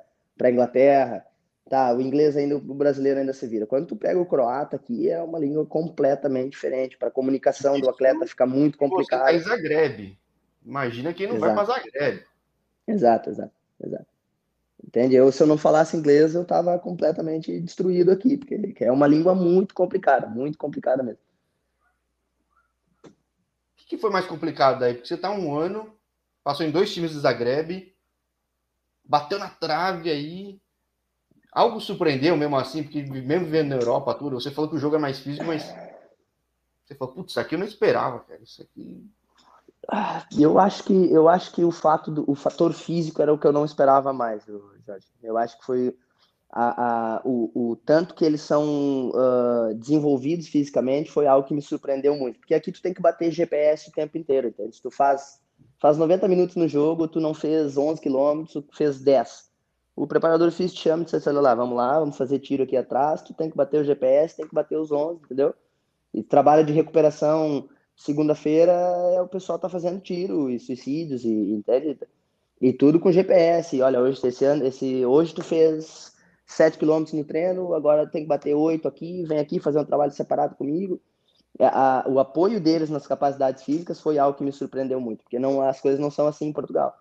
[0.49, 1.25] Inglaterra,
[1.69, 3.67] Tá, o inglês ainda, o brasileiro ainda se vira.
[3.67, 6.97] Quando tu pega o croata aqui, é uma língua completamente diferente.
[6.97, 9.19] Para comunicação do atleta fica muito complicado.
[9.19, 10.17] Você tá em Zagreb.
[10.65, 11.55] Imagina quem não exato.
[11.55, 12.23] vai para Zagreb.
[12.88, 13.53] Exato, exato,
[13.85, 14.07] exato.
[14.83, 15.13] Entende?
[15.13, 19.35] Eu, se eu não falasse inglês, eu estava completamente destruído aqui, porque é uma língua
[19.35, 21.19] muito complicada, muito complicada mesmo.
[23.89, 24.93] Que foi mais complicado daí?
[24.93, 25.93] Porque você está um ano,
[26.41, 27.93] passou em dois times do Zagreb,
[29.04, 30.62] bateu na trave aí,
[31.52, 34.95] Algo surpreendeu mesmo assim, porque mesmo vivendo na Europa, tudo, você falou que o jogo
[34.95, 35.63] é mais físico, mas
[36.86, 38.39] você falou, putz, isso aqui eu não esperava, cara.
[38.41, 39.10] Isso aqui.
[39.91, 43.39] Ah, eu acho que eu acho que o fato do o fator físico era o
[43.39, 45.08] que eu não esperava mais, Jorge.
[45.23, 45.97] Eu acho que foi
[46.51, 51.62] a, a, o, o tanto que eles são uh, desenvolvidos fisicamente foi algo que me
[51.62, 52.39] surpreendeu muito.
[52.39, 54.81] Porque aqui tu tem que bater GPS o tempo inteiro, entende?
[54.81, 55.39] Tu faz,
[55.79, 59.49] faz 90 minutos no jogo, tu não fez 11 quilômetros, tu fez 10
[59.99, 63.21] o preparador físico te chama e diz lá, vamos lá, vamos fazer tiro aqui atrás,
[63.21, 65.53] tu tem que bater o GPS, tem que bater os 11, entendeu?
[66.13, 68.71] E trabalho de recuperação, segunda-feira,
[69.13, 71.99] é o pessoal tá fazendo tiro e suicídios, e, entende?
[72.62, 73.81] E tudo com GPS.
[73.81, 76.13] Olha, hoje, esse ano, esse, hoje tu fez
[76.49, 80.12] 7 km no treino, agora tem que bater 8 aqui, vem aqui fazer um trabalho
[80.12, 80.99] separado comigo.
[81.59, 85.38] É, a, o apoio deles nas capacidades físicas foi algo que me surpreendeu muito, porque
[85.38, 86.95] não, as coisas não são assim em Portugal.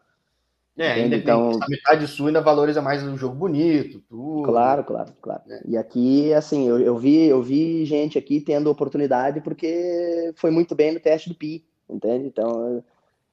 [0.77, 4.43] É, ainda então, a metade sul ainda valoriza mais o jogo bonito, tudo.
[4.43, 5.43] Claro, claro, claro.
[5.49, 5.63] É.
[5.67, 10.75] E aqui, assim, eu, eu, vi, eu vi gente aqui tendo oportunidade porque foi muito
[10.77, 12.27] bem no teste do PI, entende?
[12.27, 12.85] Então,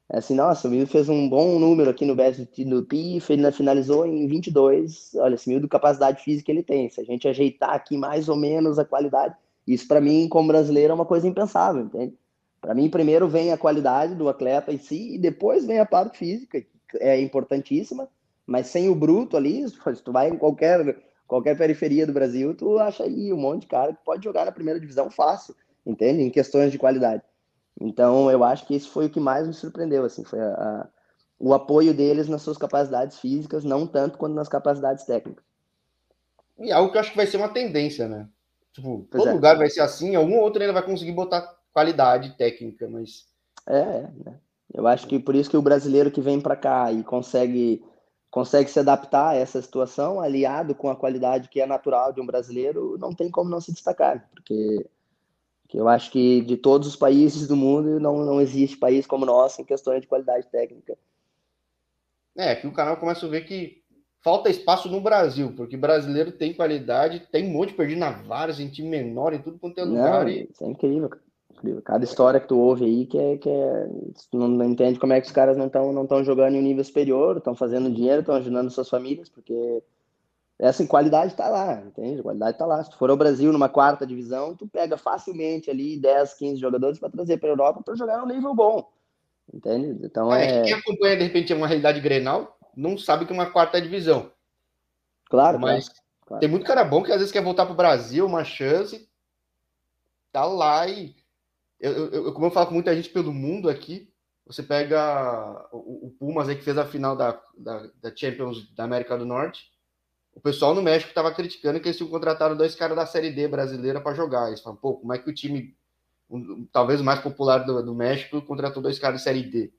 [0.10, 4.28] assim, nossa, o Mildo fez um bom número aqui no BST do PI, finalizou em
[4.28, 5.16] 22.
[5.16, 6.90] Olha, esse Mildo, capacidade física ele tem.
[6.90, 9.36] Se a gente ajeitar aqui mais ou menos a qualidade,
[9.68, 12.16] isso para mim, como brasileiro, é uma coisa impensável, entende?
[12.62, 16.18] Para mim, primeiro vem a qualidade do atleta em si e depois vem a parte
[16.18, 16.64] física,
[17.00, 18.08] é importantíssima,
[18.46, 22.78] mas sem o bruto ali, se tu vai em qualquer, qualquer periferia do Brasil, tu
[22.78, 26.22] acha aí um monte de cara que pode jogar na primeira divisão fácil, entende?
[26.22, 27.24] Em questões de qualidade.
[27.80, 30.88] Então, eu acho que esse foi o que mais me surpreendeu, assim, foi a, a,
[31.38, 35.44] o apoio deles nas suas capacidades físicas, não tanto quanto nas capacidades técnicas.
[36.58, 38.30] E algo que eu acho que vai ser uma tendência, né?
[38.74, 39.34] Tipo, pois todo é.
[39.34, 43.28] lugar vai ser assim, algum outro ainda vai conseguir botar qualidade técnica, mas...
[43.68, 44.40] É, né?
[44.74, 47.84] Eu acho que por isso que o brasileiro que vem para cá e consegue
[48.36, 52.26] consegue se adaptar a essa situação, aliado com a qualidade que é natural de um
[52.26, 54.86] brasileiro, não tem como não se destacar, porque,
[55.66, 59.24] porque eu acho que de todos os países do mundo não, não existe país como
[59.24, 60.96] o nosso em questões de qualidade técnica.
[62.38, 63.82] É, que o canal começa a ver que
[64.24, 68.60] falta espaço no Brasil, porque brasileiro tem qualidade, tem um monte de perdido na várias,
[68.60, 70.26] em time menor, em tudo quanto é lugar.
[70.26, 70.48] Não, e...
[70.52, 71.26] Isso é incrível, cara.
[71.84, 73.88] Cada história que tu ouve aí que é, que é
[74.30, 76.60] tu não, não entende como é que os caras não estão não tão jogando em
[76.60, 79.82] um nível superior, estão fazendo dinheiro, estão ajudando suas famílias, porque
[80.62, 82.20] assim, qualidade está lá, entende?
[82.20, 82.84] A qualidade está lá.
[82.84, 87.00] Se tu for ao Brasil numa quarta divisão, tu pega facilmente ali 10, 15 jogadores
[87.00, 88.90] para trazer para a Europa para jogar num nível bom.
[89.54, 90.06] Entende?
[90.06, 90.64] Então ah, é...
[90.64, 94.32] Quem acompanha, de repente, uma realidade Grenal, não sabe que é uma quarta divisão.
[95.30, 95.90] Claro, mas
[96.26, 96.40] claro.
[96.40, 99.10] tem muito cara bom que às vezes quer voltar para o Brasil, uma chance,
[100.32, 101.16] tá lá e.
[101.80, 104.10] Eu, eu, como eu falo com muita gente pelo mundo aqui,
[104.46, 108.84] você pega o, o Pumas aí que fez a final da, da, da, Champions da
[108.84, 109.72] América do Norte.
[110.36, 113.48] O pessoal no México estava criticando que eles tinham contratado dois caras da Série D
[113.48, 114.50] brasileira para jogar.
[114.50, 115.74] Eles falam, pô, como é que o time,
[116.30, 119.74] um, talvez o mais popular do, do México, contratou dois caras de Série D?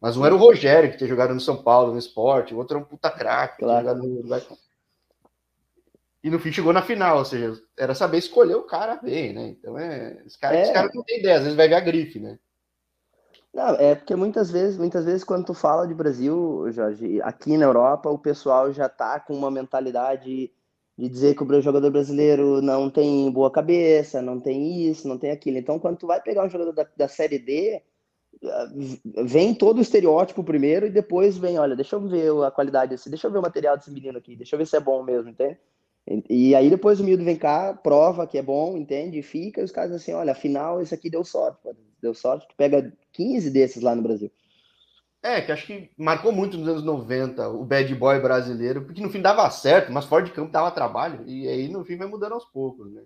[0.00, 2.76] Mas um era o Rogério, que tinha jogado no São Paulo, no esporte, o outro
[2.76, 3.94] era um puta craque, claro.
[3.94, 4.22] no
[6.24, 9.48] E no fim chegou na final, ou seja, era saber escolher o cara bem, né?
[9.48, 10.22] Então é.
[10.24, 10.72] Os caras é.
[10.72, 12.38] cara não têm ideia, às vezes vai ver a grife, né?
[13.52, 17.64] Não, é porque muitas vezes, muitas vezes quando tu fala de Brasil, Jorge, aqui na
[17.64, 20.52] Europa, o pessoal já tá com uma mentalidade
[20.96, 25.30] de dizer que o jogador brasileiro não tem boa cabeça, não tem isso, não tem
[25.30, 25.58] aquilo.
[25.58, 27.82] Então, quando tu vai pegar um jogador da, da Série D,
[29.24, 33.08] vem todo o estereótipo primeiro e depois vem, olha, deixa eu ver a qualidade desse,
[33.10, 35.30] deixa eu ver o material desse menino aqui, deixa eu ver se é bom mesmo,
[35.30, 35.58] entende?
[36.28, 39.18] E, aí depois o miúdo vem cá, prova que é bom, entende?
[39.18, 41.74] E fica, e os caras assim, olha, afinal esse aqui deu sorte, pô.
[42.00, 44.30] deu sorte, tu pega 15 desses lá no Brasil.
[45.22, 49.10] É, que acho que marcou muito nos anos 90 o bad boy brasileiro, porque no
[49.10, 52.32] fim dava certo, mas fora de campo dava trabalho, e aí no fim vai mudando
[52.32, 53.02] aos poucos, né?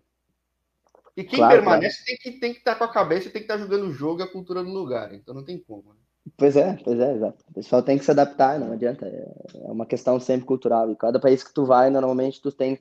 [1.16, 2.06] E quem claro, permanece claro.
[2.06, 3.92] tem que tem que estar tá com a cabeça, tem que estar tá jogando o
[3.92, 5.12] jogo e a cultura do lugar.
[5.12, 5.92] Então não tem como.
[5.92, 6.00] Né?
[6.36, 7.44] Pois é, pois é, exato.
[7.50, 9.06] O pessoal tem que se adaptar, não adianta.
[9.06, 10.90] É, é uma questão sempre cultural.
[10.90, 12.78] E cada país que tu vai, normalmente tu tem,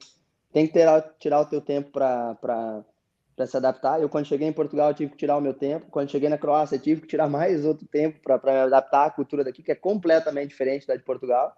[0.52, 0.88] tem que ter,
[1.20, 2.86] tirar o teu tempo para
[3.48, 4.00] se adaptar.
[4.00, 5.88] Eu, quando cheguei em Portugal, tive que tirar o meu tempo.
[5.90, 9.44] Quando cheguei na Croácia, tive que tirar mais outro tempo para me adaptar à cultura
[9.44, 11.56] daqui, que é completamente diferente da de Portugal.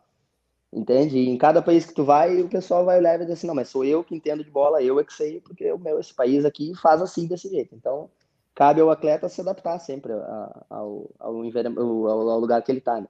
[0.72, 1.17] Entende?
[1.17, 3.54] E em cada país que tu vai, o pessoal vai olhar e dizer assim, não,
[3.54, 6.13] mas sou eu que entendo de bola, eu é que sei, porque o meu, esse
[6.13, 7.76] país aqui faz assim, desse jeito.
[7.76, 8.10] Então,
[8.56, 13.02] cabe ao atleta se adaptar sempre ao, ao, ao, ao lugar que ele está.
[13.02, 13.08] Né?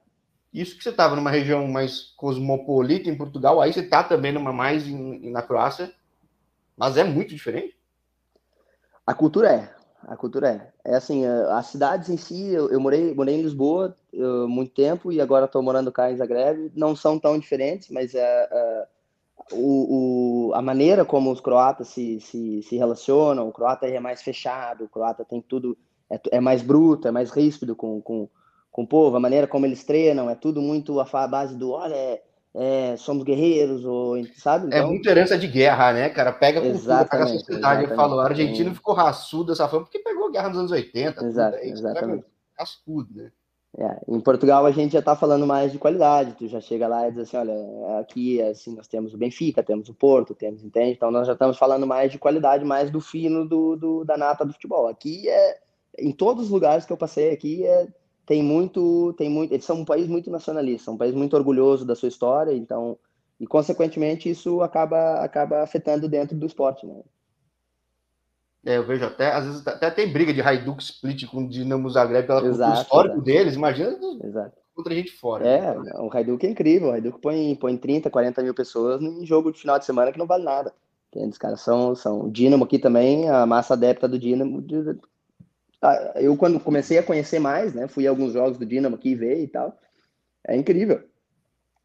[0.52, 4.52] Isso que você estava numa região mais cosmopolita em Portugal, aí você está também numa
[4.52, 5.92] mais em, na Croácia,
[6.76, 7.76] mas é muito diferente.
[9.06, 9.74] A cultura é,
[10.06, 10.48] a cultura
[10.84, 10.92] é.
[10.92, 15.10] É assim, as cidades em si, eu, eu morei, morei em Lisboa eu, muito tempo
[15.10, 18.86] e agora estou morando cá em Zagreb, não são tão diferentes, mas é, é
[19.52, 24.22] o, o, a maneira como os croatas se, se, se relacionam, o croata é mais
[24.22, 25.76] fechado, o croata tem tudo,
[26.10, 28.28] é, é mais bruto, é mais ríspido com, com,
[28.70, 31.94] com o povo, a maneira como eles treinam, é tudo muito a base do, olha,
[31.94, 32.22] é,
[32.54, 34.66] é, somos guerreiros, ou, sabe?
[34.66, 34.78] É então...
[34.78, 36.32] É muita herança de guerra, né, cara?
[36.32, 37.84] Pega a cultura, pega a sociedade.
[37.84, 38.74] Eu falo, a Argentina é.
[38.74, 41.24] ficou raçudo dessa forma porque pegou a guerra nos anos 80.
[41.26, 42.24] Exato, tudo, exatamente.
[42.56, 43.30] Cascudo, né?
[43.76, 47.08] É, em Portugal a gente já está falando mais de qualidade, tu já chega lá
[47.08, 50.92] e diz assim, olha, aqui assim nós temos o Benfica, temos o Porto, temos, entende?
[50.92, 54.44] Então nós já estamos falando mais de qualidade, mais do fino do, do, da nata
[54.44, 54.86] do futebol.
[54.86, 55.58] Aqui é,
[55.98, 57.88] em todos os lugares que eu passei aqui, é,
[58.24, 61.96] tem muito, tem muito, eles são um país muito nacionalista, um país muito orgulhoso da
[61.96, 62.96] sua história, então,
[63.40, 67.02] e consequentemente isso acaba, acaba afetando dentro do esporte, né?
[68.66, 71.90] É, eu vejo até, às vezes até tem briga de Hajduk Split com o Dinamo
[71.90, 73.24] Zagreb pela Exato, histórico exato.
[73.24, 74.56] deles, imagina Exato.
[74.74, 75.46] contra gente fora.
[75.46, 75.92] É, né?
[75.98, 79.60] o Hajduk é incrível, o Hajduk põe, põe 30, 40 mil pessoas em jogo de
[79.60, 80.72] final de semana que não vale nada.
[81.14, 84.64] Os caras são, são, o Dinamo aqui também, a massa adepta do Dinamo,
[86.16, 89.42] eu quando comecei a conhecer mais, né, fui a alguns jogos do Dinamo aqui ver
[89.42, 89.78] e tal,
[90.46, 91.02] é incrível,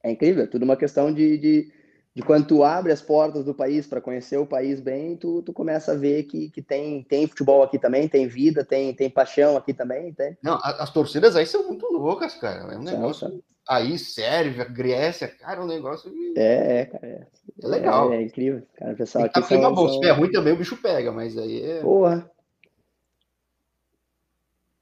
[0.01, 1.71] é incrível, é tudo uma questão de, de,
[2.15, 5.53] de quando tu abre as portas do país para conhecer o país bem, tu, tu
[5.53, 9.55] começa a ver que, que tem, tem futebol aqui também, tem vida, tem, tem paixão
[9.55, 10.37] aqui também, tem.
[10.43, 13.41] Não, as torcidas aí são muito loucas, cara, é um negócio...
[13.67, 16.11] Aí, Sérvia, Grécia, cara, é um negócio.
[16.35, 17.05] É, é, cara.
[17.05, 17.27] É,
[17.61, 18.11] é legal.
[18.11, 18.63] É, é, incrível.
[18.75, 19.35] Cara, pessoal aqui.
[19.35, 19.87] Tá são, bom.
[19.87, 20.01] São...
[20.01, 21.79] Se é ruim também, o bicho pega, mas aí é.
[21.79, 22.31] Porra.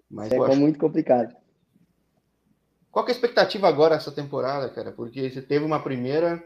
[0.10, 0.56] Mas é acho...
[0.56, 1.36] muito complicado.
[2.90, 4.94] Qual é a expectativa agora essa temporada, cara?
[4.94, 6.42] Porque você teve uma primeira.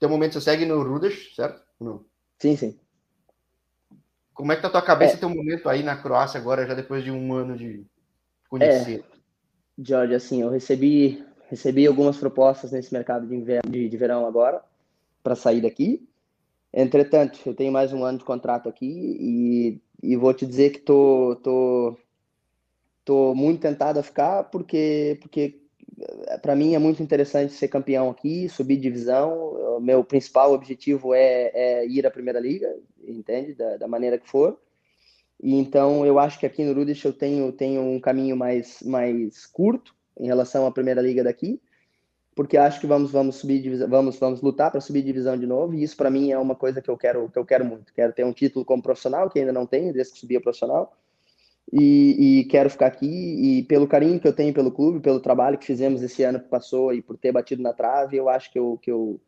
[0.00, 1.62] Tem um momento você segue no Rudas, certo?
[1.78, 2.04] Não.
[2.38, 2.80] Sim, sim.
[4.34, 5.16] Como é que tá a tua cabeça é.
[5.18, 7.84] ter um momento aí na Croácia agora, já depois de um ano de
[8.48, 9.00] conhecer?
[9.00, 9.20] É.
[9.82, 14.62] Jorge, assim, eu recebi, recebi algumas propostas nesse mercado de, inverno, de, de verão agora,
[15.22, 16.08] para sair daqui.
[16.72, 18.86] Entretanto, eu tenho mais um ano de contrato aqui
[19.20, 21.98] e, e vou te dizer que tô, tô,
[23.00, 25.59] Estou muito tentado a ficar porque, porque
[26.42, 29.54] para mim é muito interessante ser campeão aqui, subir divisão.
[29.76, 32.74] O meu principal objetivo é, é ir à Primeira Liga,
[33.06, 33.54] entende?
[33.54, 34.58] Da, da, maneira que for.
[35.42, 39.46] E então eu acho que aqui no Rudish eu tenho, tenho um caminho mais, mais
[39.46, 41.60] curto em relação à Primeira Liga daqui,
[42.34, 45.74] porque acho que vamos, vamos subir divisão, vamos, vamos lutar para subir divisão de novo.
[45.74, 47.92] E isso para mim é uma coisa que eu quero, que eu quero muito.
[47.92, 50.94] Quero ter um título como profissional, que ainda não tenho, desde que subi a profissional
[51.72, 53.06] e, e, quero ficar aqui.
[53.06, 56.48] E pelo carinho que eu tenho pelo clube, pelo trabalho que fizemos esse ano que
[56.48, 59.20] passou e por ter batido na trave, eu acho que eu, que eu,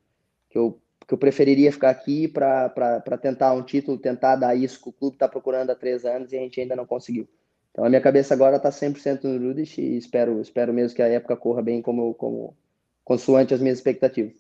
[0.51, 4.89] que eu, que eu preferiria ficar aqui para tentar um título, tentar dar isso que
[4.89, 7.29] o clube está procurando há três anos e a gente ainda não conseguiu.
[7.71, 11.09] Então a minha cabeça agora está 100% no Rudish e espero, espero mesmo que a
[11.09, 12.57] época corra bem como, como
[13.05, 14.35] consoante as minhas expectativas.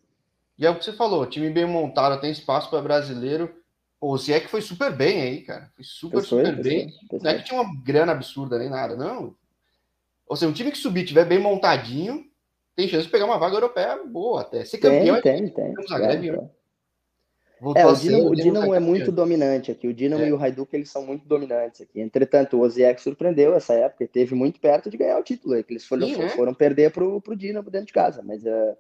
[0.59, 3.62] E é o que você falou, time bem montado, tem espaço para brasileiro
[4.03, 5.71] o Zieck foi super bem aí, cara.
[5.77, 6.89] Foi super, super bem.
[7.09, 7.23] Pessoa.
[7.23, 9.37] Não é que tinha uma grana absurda nem nada, não.
[10.27, 12.25] Ou seja, um time que subir, tiver bem montadinho,
[12.75, 14.65] tem chance de pegar uma vaga europeia boa até.
[14.65, 15.87] Ser campeão tem, é tem, tem.
[15.87, 16.31] Zagreb,
[17.77, 19.87] é, é, o Dinamo, o Dinamo é muito dominante aqui.
[19.87, 20.31] O Dinamo é.
[20.31, 22.01] e o Hajduk, eles são muito dominantes aqui.
[22.01, 25.55] Entretanto, o Oziek surpreendeu essa época e teve muito perto de ganhar o título.
[25.55, 26.35] Eles foram, Sim, foram, né?
[26.35, 28.21] foram perder pro, pro Dinamo dentro de casa.
[28.21, 28.77] Mas uh,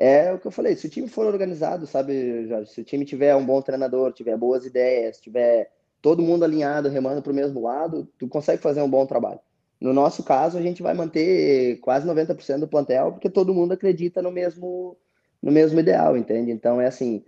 [0.00, 3.04] é o que eu falei, se o time for organizado, sabe, Jorge, se o time
[3.04, 5.70] tiver um bom treinador, tiver boas ideias, tiver
[6.00, 9.38] todo mundo alinhado, remando para o mesmo lado, tu consegue fazer um bom trabalho.
[9.78, 14.22] No nosso caso, a gente vai manter quase 90% do plantel, porque todo mundo acredita
[14.22, 14.96] no mesmo,
[15.42, 16.50] no mesmo ideal, entende?
[16.50, 17.22] Então, é assim,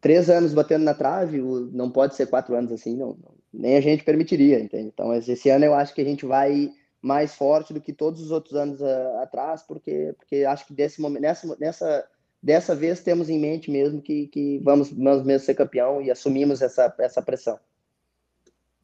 [0.00, 1.38] três anos batendo na trave,
[1.72, 3.18] não pode ser quatro anos assim, não,
[3.52, 4.88] nem a gente permitiria, entende?
[4.88, 6.70] Então, esse ano eu acho que a gente vai
[7.00, 11.00] mais forte do que todos os outros anos uh, atrás, porque, porque acho que desse
[11.00, 12.08] momento, nessa, nessa,
[12.42, 16.60] dessa vez temos em mente mesmo que, que vamos, vamos mesmo ser campeão e assumimos
[16.60, 17.58] essa, essa pressão.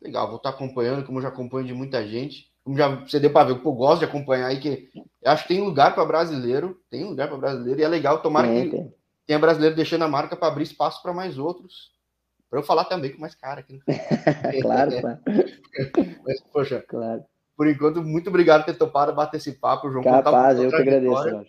[0.00, 2.52] Legal, vou estar acompanhando, como já acompanho de muita gente.
[2.62, 4.90] Como já você deu para ver, eu gosto de acompanhar aí, que
[5.24, 8.70] acho que tem lugar para brasileiro, tem lugar para brasileiro, e é legal, tomara tem,
[8.70, 8.94] que tem.
[9.26, 11.92] tenha brasileiro deixando a marca para abrir espaço para mais outros.
[12.48, 13.80] Para eu falar também com mais cara aqui.
[14.62, 15.20] claro, claro.
[16.24, 17.24] Mas, poxa, claro
[17.56, 20.02] por enquanto, muito obrigado por ter topado bater esse papo, João.
[20.02, 21.46] Capaz, eu que agradeço.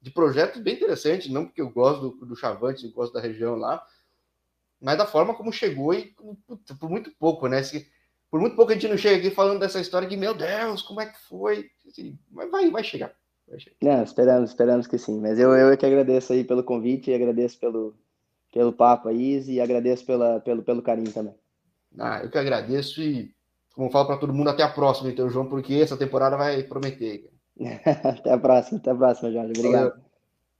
[0.00, 3.56] De projetos bem interessantes, não porque eu gosto do, do Chavante, eu gosto da região
[3.56, 3.82] lá,
[4.80, 6.14] mas da forma como chegou e
[6.46, 7.62] puta, por muito pouco, né?
[7.62, 7.88] Se,
[8.30, 11.00] por muito pouco a gente não chega aqui falando dessa história que, meu Deus, como
[11.00, 11.70] é que foi?
[11.88, 13.14] Assim, mas vai, vai chegar.
[13.48, 13.76] Vai chegar.
[13.80, 15.20] Não, esperamos, esperamos que sim.
[15.20, 17.96] Mas eu, eu que agradeço aí pelo convite e agradeço pelo,
[18.52, 21.34] pelo papo aí e agradeço pela, pelo, pelo carinho também.
[21.98, 23.34] Ah, eu que agradeço e
[23.74, 27.28] como falo para todo mundo, até a próxima, então, João, porque essa temporada vai prometer.
[28.04, 29.52] até a próxima, até a próxima, Jorge.
[29.56, 29.90] Obrigado.
[29.90, 30.13] Valeu.